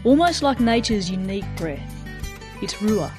Almost 0.04 0.44
like 0.44 0.60
nature's 0.60 1.10
unique 1.10 1.46
breath. 1.56 2.06
It's 2.62 2.74
Ruah. 2.76 3.12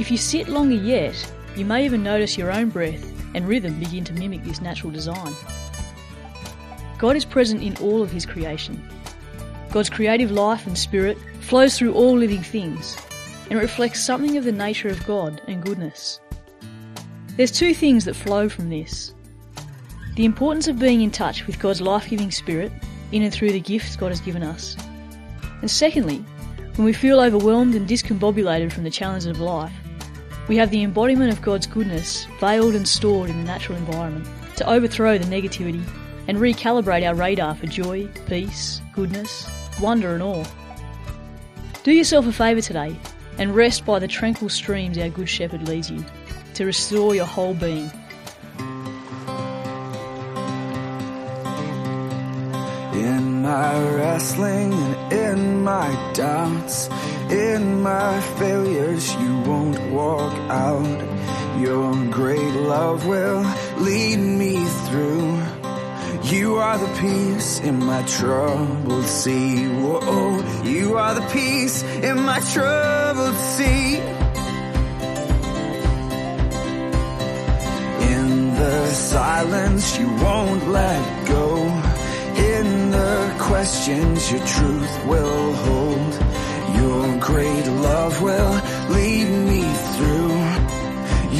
If 0.00 0.10
you 0.10 0.16
sit 0.16 0.48
longer 0.48 0.74
yet, 0.74 1.32
you 1.54 1.64
may 1.64 1.84
even 1.84 2.02
notice 2.02 2.36
your 2.36 2.50
own 2.50 2.70
breath 2.70 3.07
and 3.34 3.46
rhythm 3.46 3.78
begin 3.78 4.04
to 4.04 4.12
mimic 4.14 4.44
this 4.44 4.60
natural 4.60 4.92
design. 4.92 5.32
God 6.98 7.16
is 7.16 7.24
present 7.24 7.62
in 7.62 7.76
all 7.78 8.02
of 8.02 8.10
His 8.10 8.26
creation. 8.26 8.82
God's 9.70 9.90
creative 9.90 10.30
life 10.30 10.66
and 10.66 10.76
spirit 10.76 11.18
flows 11.40 11.78
through 11.78 11.94
all 11.94 12.16
living 12.16 12.42
things, 12.42 12.96
and 13.50 13.58
reflects 13.58 14.04
something 14.04 14.36
of 14.36 14.44
the 14.44 14.52
nature 14.52 14.88
of 14.88 15.06
God 15.06 15.40
and 15.46 15.62
goodness. 15.62 16.20
There's 17.36 17.50
two 17.50 17.72
things 17.74 18.04
that 18.04 18.16
flow 18.16 18.48
from 18.48 18.68
this 18.70 19.14
the 20.16 20.24
importance 20.24 20.66
of 20.66 20.80
being 20.80 21.02
in 21.02 21.12
touch 21.12 21.46
with 21.46 21.60
God's 21.60 21.80
life 21.80 22.10
giving 22.10 22.32
spirit 22.32 22.72
in 23.12 23.22
and 23.22 23.32
through 23.32 23.52
the 23.52 23.60
gifts 23.60 23.94
God 23.94 24.08
has 24.08 24.20
given 24.20 24.42
us. 24.42 24.76
And 25.60 25.70
secondly, 25.70 26.24
when 26.74 26.84
we 26.84 26.92
feel 26.92 27.20
overwhelmed 27.20 27.76
and 27.76 27.88
discombobulated 27.88 28.72
from 28.72 28.82
the 28.82 28.90
challenges 28.90 29.26
of 29.26 29.38
life, 29.38 29.72
we 30.48 30.56
have 30.56 30.70
the 30.70 30.82
embodiment 30.82 31.30
of 31.30 31.42
God's 31.42 31.66
goodness 31.66 32.26
veiled 32.40 32.74
and 32.74 32.88
stored 32.88 33.28
in 33.28 33.36
the 33.36 33.44
natural 33.44 33.76
environment 33.76 34.26
to 34.56 34.68
overthrow 34.68 35.18
the 35.18 35.26
negativity 35.26 35.84
and 36.26 36.38
recalibrate 36.38 37.06
our 37.06 37.14
radar 37.14 37.54
for 37.54 37.66
joy, 37.66 38.06
peace, 38.26 38.80
goodness, 38.92 39.48
wonder, 39.80 40.14
and 40.14 40.22
awe. 40.22 40.44
Do 41.84 41.92
yourself 41.92 42.26
a 42.26 42.32
favour 42.32 42.60
today 42.60 42.96
and 43.38 43.54
rest 43.54 43.84
by 43.86 43.98
the 43.98 44.08
tranquil 44.08 44.48
streams 44.48 44.98
our 44.98 45.08
Good 45.10 45.28
Shepherd 45.28 45.68
leads 45.68 45.90
you 45.90 46.04
to 46.54 46.64
restore 46.64 47.14
your 47.14 47.26
whole 47.26 47.54
being. 47.54 47.90
In 52.94 53.42
my 53.42 53.94
wrestling 53.94 54.72
and 54.72 55.12
in 55.12 55.62
my 55.62 56.12
doubts, 56.14 56.88
in 57.30 57.82
my 57.82 58.20
failures, 58.38 59.14
you 59.16 59.38
won't 59.40 59.80
walk 59.92 60.32
out. 60.48 61.60
Your 61.60 61.94
great 62.06 62.54
love 62.54 63.06
will 63.06 63.42
lead 63.78 64.16
me 64.16 64.64
through. 64.86 65.42
You 66.24 66.56
are 66.56 66.78
the 66.78 66.92
peace 67.00 67.60
in 67.60 67.84
my 67.84 68.02
troubled 68.02 69.06
sea. 69.06 69.66
Whoa, 69.66 70.62
you 70.62 70.96
are 70.96 71.14
the 71.14 71.26
peace 71.32 71.82
in 71.82 72.20
my 72.22 72.40
troubled 72.40 73.36
sea. 73.36 73.96
In 78.14 78.54
the 78.54 78.86
silence, 78.92 79.98
you 79.98 80.08
won't 80.16 80.68
let 80.68 81.28
go. 81.28 81.56
In 82.36 82.90
the 82.90 83.34
questions, 83.38 84.30
your 84.30 84.44
truth 84.46 85.06
will 85.06 85.52
hold. 85.54 86.27
Your 86.98 87.16
great 87.20 87.66
love 87.88 88.20
will 88.20 88.54
lead 88.96 89.28
me 89.50 89.62
through. 89.94 90.34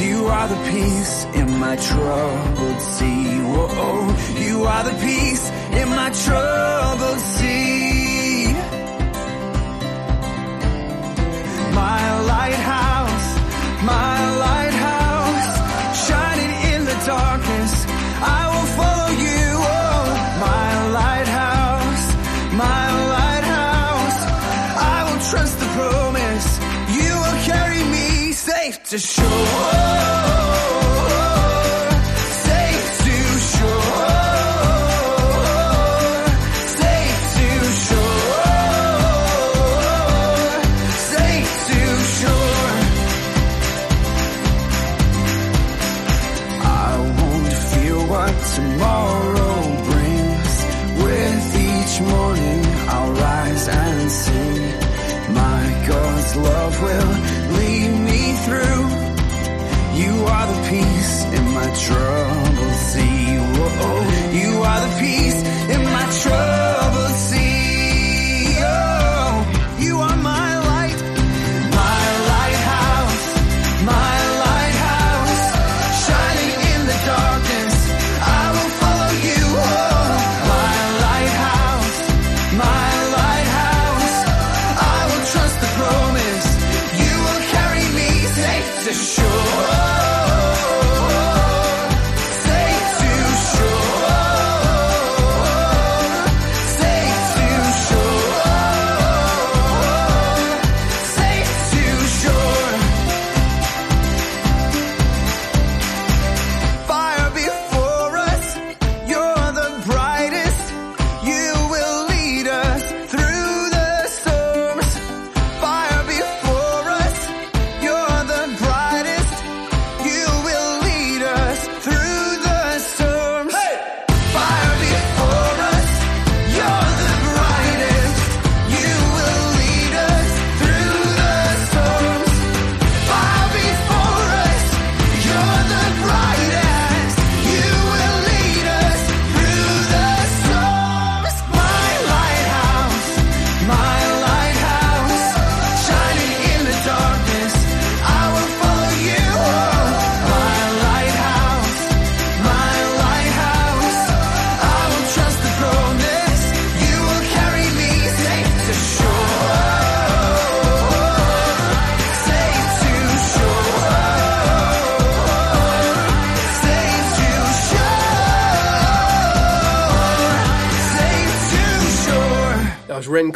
You 0.01 0.27
are 0.27 0.47
the 0.47 0.61
peace 0.71 1.25
in 1.39 1.59
my 1.59 1.75
troubled 1.75 2.81
sea. 2.95 3.25
Whoa, 3.51 4.15
you 4.45 4.63
are 4.63 4.83
the 4.85 4.97
peace 5.05 5.45
in 5.79 5.87
my 5.99 6.09
troubled 6.23 7.19
sea. 7.35 8.53
My 11.83 12.03
lighthouse, 12.33 13.27
my 13.83 14.15
lighthouse, 14.45 14.68
to 28.89 28.97
shore. 28.97 29.78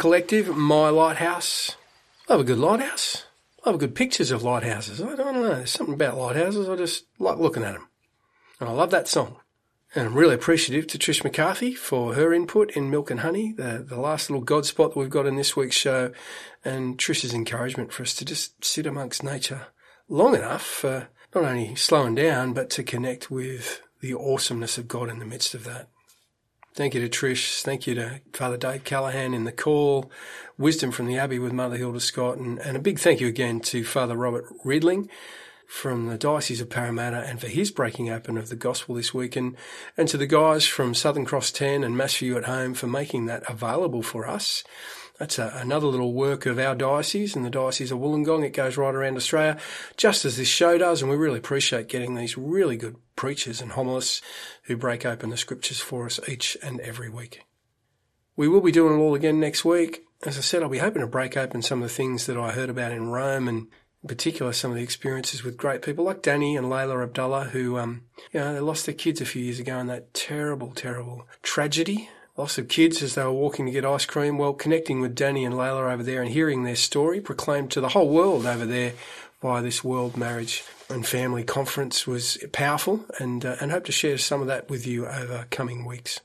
Collective, 0.04 0.54
My 0.54 0.90
Lighthouse. 0.90 1.76
I 2.28 2.34
love 2.34 2.42
a 2.42 2.44
good 2.44 2.58
lighthouse. 2.58 3.24
I 3.64 3.70
love 3.70 3.78
good 3.78 3.94
pictures 3.94 4.30
of 4.30 4.42
lighthouses. 4.42 5.00
I 5.00 5.16
don't 5.16 5.32
know. 5.32 5.54
There's 5.54 5.70
something 5.70 5.94
about 5.94 6.18
lighthouses. 6.18 6.68
I 6.68 6.76
just 6.76 7.06
like 7.18 7.38
looking 7.38 7.62
at 7.62 7.72
them. 7.72 7.88
And 8.60 8.68
I 8.68 8.72
love 8.72 8.90
that 8.90 9.08
song. 9.08 9.38
And 9.94 10.06
I'm 10.06 10.14
really 10.14 10.34
appreciative 10.34 10.86
to 10.88 10.98
Trish 10.98 11.24
McCarthy 11.24 11.72
for 11.72 12.12
her 12.16 12.34
input 12.34 12.72
in 12.72 12.90
Milk 12.90 13.10
and 13.10 13.20
Honey, 13.20 13.52
the, 13.52 13.82
the 13.88 13.98
last 13.98 14.28
little 14.28 14.44
God 14.44 14.66
spot 14.66 14.92
that 14.92 15.00
we've 15.00 15.08
got 15.08 15.24
in 15.24 15.36
this 15.36 15.56
week's 15.56 15.74
show, 15.74 16.12
and 16.62 16.98
Trish's 16.98 17.32
encouragement 17.32 17.90
for 17.90 18.02
us 18.02 18.12
to 18.16 18.26
just 18.26 18.62
sit 18.62 18.84
amongst 18.84 19.24
nature 19.24 19.68
long 20.10 20.34
enough 20.34 20.66
for 20.66 21.08
not 21.34 21.44
only 21.44 21.74
slowing 21.76 22.14
down, 22.14 22.52
but 22.52 22.68
to 22.68 22.82
connect 22.82 23.30
with 23.30 23.80
the 24.02 24.12
awesomeness 24.12 24.76
of 24.76 24.86
God 24.86 25.08
in 25.08 25.18
the 25.18 25.24
midst 25.24 25.54
of 25.54 25.64
that. 25.64 25.88
Thank 26.74 26.94
you 26.94 27.08
to 27.08 27.08
Trish. 27.08 27.62
Thank 27.62 27.86
you 27.86 27.94
to 27.94 28.20
Father 28.32 28.56
Dave 28.56 28.82
Callaghan 28.82 29.32
in 29.32 29.44
the 29.44 29.52
call, 29.52 30.10
wisdom 30.58 30.90
from 30.90 31.06
the 31.06 31.16
Abbey 31.16 31.38
with 31.38 31.52
Mother 31.52 31.76
Hilda 31.76 32.00
Scott, 32.00 32.36
and, 32.36 32.58
and 32.58 32.76
a 32.76 32.80
big 32.80 32.98
thank 32.98 33.20
you 33.20 33.28
again 33.28 33.60
to 33.60 33.84
Father 33.84 34.16
Robert 34.16 34.46
Reidling 34.64 35.08
from 35.68 36.08
the 36.08 36.18
Diocese 36.18 36.60
of 36.60 36.68
Parramatta 36.68 37.18
and 37.18 37.40
for 37.40 37.46
his 37.46 37.70
breaking 37.70 38.10
open 38.10 38.36
of 38.36 38.48
the 38.48 38.56
gospel 38.56 38.96
this 38.96 39.14
week, 39.14 39.36
and, 39.36 39.56
and 39.96 40.08
to 40.08 40.16
the 40.16 40.26
guys 40.26 40.66
from 40.66 40.94
Southern 40.94 41.24
Cross 41.24 41.52
10 41.52 41.84
and 41.84 41.96
Mass 41.96 42.14
for 42.14 42.24
You 42.24 42.36
at 42.38 42.46
Home 42.46 42.74
for 42.74 42.88
making 42.88 43.26
that 43.26 43.48
available 43.48 44.02
for 44.02 44.26
us. 44.26 44.64
That's 45.18 45.38
a, 45.38 45.52
another 45.56 45.86
little 45.86 46.12
work 46.12 46.44
of 46.44 46.58
our 46.58 46.74
diocese 46.74 47.36
and 47.36 47.44
the 47.44 47.50
Diocese 47.50 47.92
of 47.92 47.98
Wollongong. 47.98 48.44
It 48.44 48.52
goes 48.52 48.76
right 48.76 48.94
around 48.94 49.16
Australia, 49.16 49.58
just 49.96 50.24
as 50.24 50.36
this 50.36 50.48
show 50.48 50.76
does, 50.76 51.02
and 51.02 51.10
we 51.10 51.16
really 51.16 51.38
appreciate 51.38 51.88
getting 51.88 52.14
these 52.14 52.36
really 52.36 52.76
good 52.76 52.96
preachers 53.14 53.60
and 53.60 53.72
homilists 53.72 54.22
who 54.64 54.76
break 54.76 55.06
open 55.06 55.30
the 55.30 55.36
scriptures 55.36 55.80
for 55.80 56.06
us 56.06 56.18
each 56.28 56.56
and 56.62 56.80
every 56.80 57.08
week. 57.08 57.44
We 58.36 58.48
will 58.48 58.60
be 58.60 58.72
doing 58.72 58.94
it 58.94 59.02
all 59.02 59.14
again 59.14 59.38
next 59.38 59.64
week. 59.64 60.04
As 60.26 60.36
I 60.36 60.40
said, 60.40 60.62
I'll 60.62 60.68
be 60.68 60.78
hoping 60.78 61.02
to 61.02 61.06
break 61.06 61.36
open 61.36 61.62
some 61.62 61.82
of 61.82 61.88
the 61.88 61.94
things 61.94 62.26
that 62.26 62.36
I 62.36 62.50
heard 62.50 62.70
about 62.70 62.90
in 62.90 63.08
Rome 63.08 63.46
and 63.46 63.68
in 64.02 64.08
particular 64.08 64.52
some 64.52 64.70
of 64.72 64.76
the 64.76 64.82
experiences 64.82 65.44
with 65.44 65.56
great 65.56 65.82
people 65.82 66.04
like 66.04 66.22
Danny 66.22 66.56
and 66.56 66.68
Leila 66.68 67.02
Abdallah 67.02 67.44
who, 67.44 67.78
um, 67.78 68.02
you 68.32 68.40
know, 68.40 68.52
they 68.52 68.60
lost 68.60 68.86
their 68.86 68.94
kids 68.94 69.20
a 69.20 69.26
few 69.26 69.42
years 69.42 69.60
ago 69.60 69.78
in 69.78 69.86
that 69.86 70.12
terrible, 70.12 70.72
terrible 70.72 71.26
tragedy. 71.42 72.10
Loss 72.36 72.58
of 72.58 72.66
kids 72.66 73.00
as 73.00 73.14
they 73.14 73.22
were 73.22 73.32
walking 73.32 73.66
to 73.66 73.72
get 73.72 73.84
ice 73.84 74.06
cream. 74.06 74.38
Well, 74.38 74.54
connecting 74.54 75.00
with 75.00 75.14
Danny 75.14 75.44
and 75.44 75.56
Leila 75.56 75.92
over 75.92 76.02
there 76.02 76.20
and 76.20 76.30
hearing 76.32 76.64
their 76.64 76.74
story 76.74 77.20
proclaimed 77.20 77.70
to 77.72 77.80
the 77.80 77.90
whole 77.90 78.08
world 78.08 78.44
over 78.44 78.66
there 78.66 78.94
by 79.40 79.60
this 79.60 79.84
World 79.84 80.16
Marriage 80.16 80.64
and 80.88 81.06
Family 81.06 81.44
Conference 81.44 82.08
was 82.08 82.36
powerful 82.50 83.04
and, 83.20 83.44
uh, 83.44 83.54
and 83.60 83.70
hope 83.70 83.84
to 83.84 83.92
share 83.92 84.18
some 84.18 84.40
of 84.40 84.48
that 84.48 84.68
with 84.68 84.84
you 84.84 85.06
over 85.06 85.46
coming 85.50 85.84
weeks. 85.84 86.20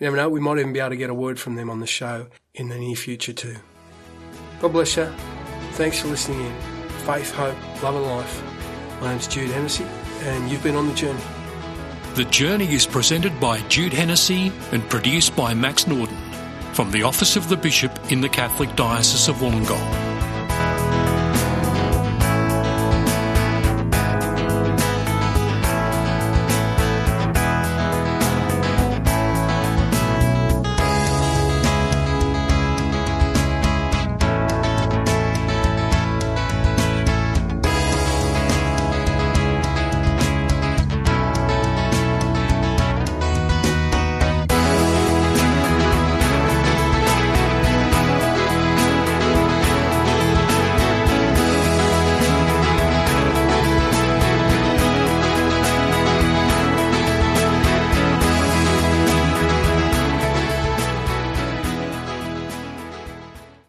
You 0.00 0.06
never 0.06 0.16
know, 0.16 0.28
we 0.28 0.40
might 0.40 0.58
even 0.58 0.72
be 0.72 0.80
able 0.80 0.90
to 0.90 0.96
get 0.96 1.10
a 1.10 1.14
word 1.14 1.38
from 1.38 1.54
them 1.54 1.70
on 1.70 1.78
the 1.78 1.86
show 1.86 2.26
in 2.54 2.68
the 2.68 2.78
near 2.78 2.96
future 2.96 3.32
too. 3.32 3.56
God 4.60 4.72
bless 4.72 4.96
you. 4.96 5.06
Thanks 5.72 6.00
for 6.00 6.08
listening 6.08 6.40
in. 6.40 6.52
Faith, 7.04 7.32
hope, 7.32 7.56
love 7.84 7.94
and 7.94 8.04
life. 8.04 8.42
My 9.00 9.10
name's 9.10 9.28
Jude 9.28 9.50
Hennessy 9.50 9.84
and 10.22 10.50
you've 10.50 10.62
been 10.64 10.74
on 10.74 10.88
the 10.88 10.94
journey. 10.94 11.22
The 12.16 12.24
Journey 12.24 12.72
is 12.72 12.86
presented 12.86 13.38
by 13.38 13.60
Jude 13.68 13.92
Hennessy 13.92 14.50
and 14.72 14.88
produced 14.88 15.36
by 15.36 15.52
Max 15.52 15.86
Norden 15.86 16.16
from 16.72 16.90
the 16.90 17.02
Office 17.02 17.36
of 17.36 17.50
the 17.50 17.58
Bishop 17.58 17.92
in 18.10 18.22
the 18.22 18.28
Catholic 18.30 18.74
Diocese 18.74 19.28
of 19.28 19.36
Wollongong. 19.36 20.15